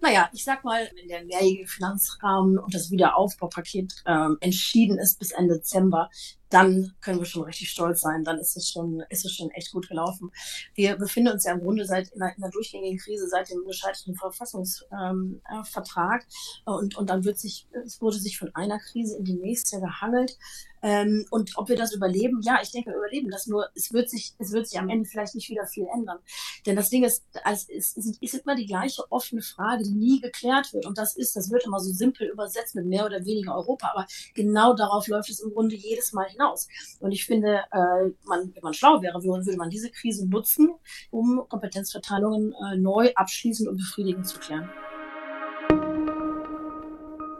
Naja, 0.00 0.28
ich 0.32 0.44
sag 0.44 0.62
mal, 0.62 0.88
wenn 0.94 1.08
der 1.08 1.24
mehrjährige 1.24 1.66
Finanzrahmen 1.66 2.58
und 2.58 2.74
das 2.74 2.90
Wiederaufbaupaket 2.90 4.04
ähm, 4.06 4.36
entschieden 4.40 4.98
ist 4.98 5.18
bis 5.18 5.32
Ende 5.32 5.56
Dezember, 5.56 6.10
dann 6.48 6.94
können 7.00 7.18
wir 7.18 7.26
schon 7.26 7.44
richtig 7.44 7.70
stolz 7.70 8.00
sein. 8.00 8.24
Dann 8.24 8.38
ist 8.38 8.56
es 8.56 8.70
schon, 8.70 9.02
ist 9.10 9.24
es 9.24 9.32
schon 9.32 9.50
echt 9.50 9.72
gut 9.72 9.88
gelaufen. 9.88 10.30
Wir 10.74 10.96
befinden 10.96 11.32
uns 11.32 11.44
ja 11.44 11.52
im 11.52 11.60
Grunde 11.60 11.84
seit 11.84 12.08
in 12.08 12.22
einer, 12.22 12.36
in 12.36 12.42
einer 12.42 12.52
durchgängigen 12.52 12.98
Krise 12.98 13.28
seit 13.28 13.50
dem 13.50 13.64
gescheiterten 13.66 14.14
Verfassungsvertrag. 14.14 16.22
Ähm, 16.22 16.28
äh, 16.66 16.70
und, 16.70 16.96
und 16.96 17.10
dann 17.10 17.24
wird 17.24 17.38
sich, 17.38 17.66
es 17.84 18.00
wurde 18.00 18.18
sich 18.18 18.38
von 18.38 18.54
einer 18.54 18.78
Krise 18.78 19.16
in 19.16 19.24
die 19.24 19.34
nächste 19.34 19.80
gehangelt. 19.80 20.38
Ähm, 20.82 21.26
und 21.30 21.56
ob 21.56 21.68
wir 21.68 21.76
das 21.76 21.92
überleben, 21.92 22.40
ja, 22.42 22.60
ich 22.62 22.70
denke, 22.70 22.90
wir 22.90 22.98
überleben 22.98 23.30
das. 23.30 23.46
Nur 23.46 23.68
es 23.74 23.92
wird 23.92 24.08
sich, 24.08 24.34
es 24.38 24.52
wird 24.52 24.68
sich 24.68 24.78
am 24.78 24.88
Ende 24.88 25.08
vielleicht 25.08 25.34
nicht 25.34 25.50
wieder 25.50 25.66
viel 25.66 25.86
ändern. 25.92 26.18
Denn 26.64 26.76
das 26.76 26.90
Ding 26.90 27.02
ist, 27.02 27.24
es 27.44 27.96
ist, 27.96 28.22
ist 28.22 28.34
immer 28.34 28.54
die 28.54 28.66
gleiche 28.66 29.02
offene 29.10 29.42
Frage, 29.42 29.82
die 29.82 29.94
nie 29.94 30.20
geklärt 30.20 30.72
wird. 30.72 30.86
Und 30.86 30.98
das 30.98 31.16
ist, 31.16 31.34
das 31.34 31.50
wird 31.50 31.64
immer 31.64 31.80
so 31.80 31.92
simpel 31.92 32.28
übersetzt 32.28 32.76
mit 32.76 32.86
mehr 32.86 33.06
oder 33.06 33.24
weniger 33.24 33.56
Europa. 33.56 33.90
Aber 33.92 34.06
genau 34.34 34.74
darauf 34.74 35.08
läuft 35.08 35.30
es 35.30 35.40
im 35.40 35.52
Grunde 35.52 35.74
jedes 35.74 36.12
Mal 36.12 36.26
hinaus. 36.36 36.68
Und 37.00 37.12
ich 37.12 37.24
finde, 37.24 37.62
äh, 37.72 38.10
man, 38.24 38.54
wenn 38.54 38.62
man 38.62 38.74
schlau 38.74 39.02
wäre, 39.02 39.22
würde 39.22 39.56
man 39.56 39.70
diese 39.70 39.90
Krise 39.90 40.28
nutzen, 40.28 40.70
um 41.10 41.42
Kompetenzverteilungen 41.48 42.52
äh, 42.52 42.76
neu 42.76 43.12
abschließend 43.14 43.68
und 43.68 43.78
befriedigend 43.78 44.26
zu 44.26 44.38
klären. 44.38 44.70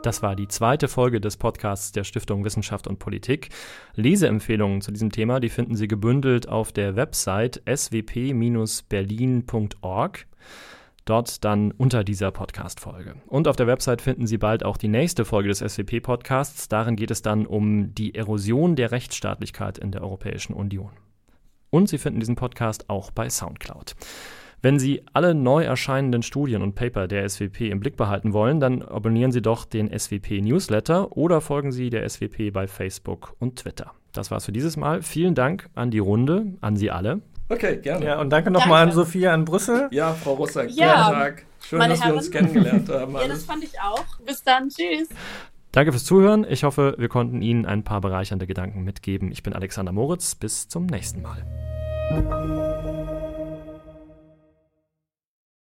Das 0.07 0.23
war 0.23 0.37
die 0.37 0.47
zweite 0.47 0.87
Folge 0.87 1.21
des 1.21 1.37
Podcasts 1.37 1.91
der 1.91 2.05
Stiftung 2.05 2.45
Wissenschaft 2.45 2.87
und 2.87 3.01
Politik. 3.01 3.49
Leseempfehlungen 3.97 4.81
zu 4.81 4.93
diesem 4.93 5.11
Thema, 5.11 5.41
die 5.41 5.49
finden 5.49 5.75
Sie 5.75 5.89
gebündelt 5.89 6.49
auf 6.49 6.71
der 6.71 6.95
Website 6.95 7.61
swp-berlin.org. 7.69 10.27
Dort 11.07 11.45
dann 11.45 11.71
unter 11.71 12.03
dieser 12.03 12.33
Podcast-Folge. 12.33 13.15
Und 13.29 13.47
auf 13.47 13.55
der 13.55 13.69
Website 13.69 14.03
finden 14.03 14.27
Sie 14.27 14.39
bald 14.39 14.65
auch 14.65 14.77
die 14.77 14.89
nächste 14.89 15.25
Folge 15.25 15.49
des 15.49 15.61
SWP-Podcasts. 15.61 16.69
Darin 16.69 16.97
geht 16.97 17.13
es 17.13 17.23
dann 17.23 17.47
um 17.47 17.95
die 17.95 18.17
Erosion 18.17 18.75
der 18.75 18.91
Rechtsstaatlichkeit 18.91 19.79
in 19.79 19.93
der 19.93 20.03
Europäischen 20.03 20.53
Union. 20.53 20.91
Und 21.71 21.89
Sie 21.89 21.99
finden 21.99 22.19
diesen 22.19 22.35
Podcast 22.35 22.91
auch 22.91 23.13
bei 23.13 23.31
Soundcloud. 23.31 23.95
Wenn 24.63 24.81
Sie 24.81 25.05
alle 25.13 25.37
neu 25.37 25.63
erscheinenden 25.63 26.25
Studien 26.25 26.61
und 26.61 26.75
Paper 26.75 27.07
der 27.07 27.29
SWP 27.29 27.71
im 27.71 27.79
Blick 27.79 27.97
behalten 27.97 28.33
wollen, 28.33 28.59
dann 28.59 28.83
abonnieren 28.83 29.31
Sie 29.31 29.43
doch 29.43 29.65
den 29.65 29.97
SWP 29.97 30.41
Newsletter 30.41 31.17
oder 31.17 31.41
folgen 31.41 31.71
Sie 31.71 31.89
der 31.89 32.09
SWP 32.09 32.51
bei 32.53 32.67
Facebook 32.67 33.37
und 33.39 33.61
Twitter. 33.61 33.93
Das 34.13 34.33
war's 34.33 34.47
für 34.47 34.53
dieses 34.53 34.77
Mal. 34.77 35.03
Vielen 35.03 35.37
Dank 35.37 35.71
an 35.77 35.93
die 35.93 36.01
Runde, 36.01 36.57
an 36.63 36.75
Sie 36.75 36.91
alle. 36.91 37.21
Okay, 37.49 37.77
gerne. 37.77 38.05
Ja, 38.05 38.21
und 38.21 38.31
danke 38.31 38.51
nochmal 38.51 38.83
an 38.83 38.93
Sophia 38.93 39.35
in 39.35 39.45
Brüssel. 39.45 39.89
Ja, 39.93 40.15
Frau 40.15 40.35
Russack, 40.35 40.71
ja, 40.71 41.11
Tag. 41.11 41.45
Schön, 41.61 41.81
dass 41.81 42.01
Herren. 42.01 42.13
wir 42.13 42.17
uns 42.19 42.31
kennengelernt 42.31 42.89
haben. 42.89 43.15
ja, 43.21 43.29
das 43.29 43.45
fand 43.45 43.63
ich 43.65 43.81
auch. 43.81 44.05
Bis 44.25 44.43
dann, 44.43 44.69
tschüss. 44.69 45.09
Danke 45.73 45.93
fürs 45.93 46.05
Zuhören. 46.05 46.47
Ich 46.49 46.65
hoffe, 46.65 46.95
wir 46.99 47.09
konnten 47.09 47.43
Ihnen 47.43 47.67
ein 47.67 47.85
paar 47.85 48.01
bereichernde 48.01 48.47
Gedanken 48.47 48.83
mitgeben. 48.83 49.31
Ich 49.31 49.43
bin 49.43 49.53
Alexander 49.53 49.93
Moritz. 49.93 50.35
Bis 50.35 50.69
zum 50.69 50.87
nächsten 50.87 51.23
Mal. 51.23 51.45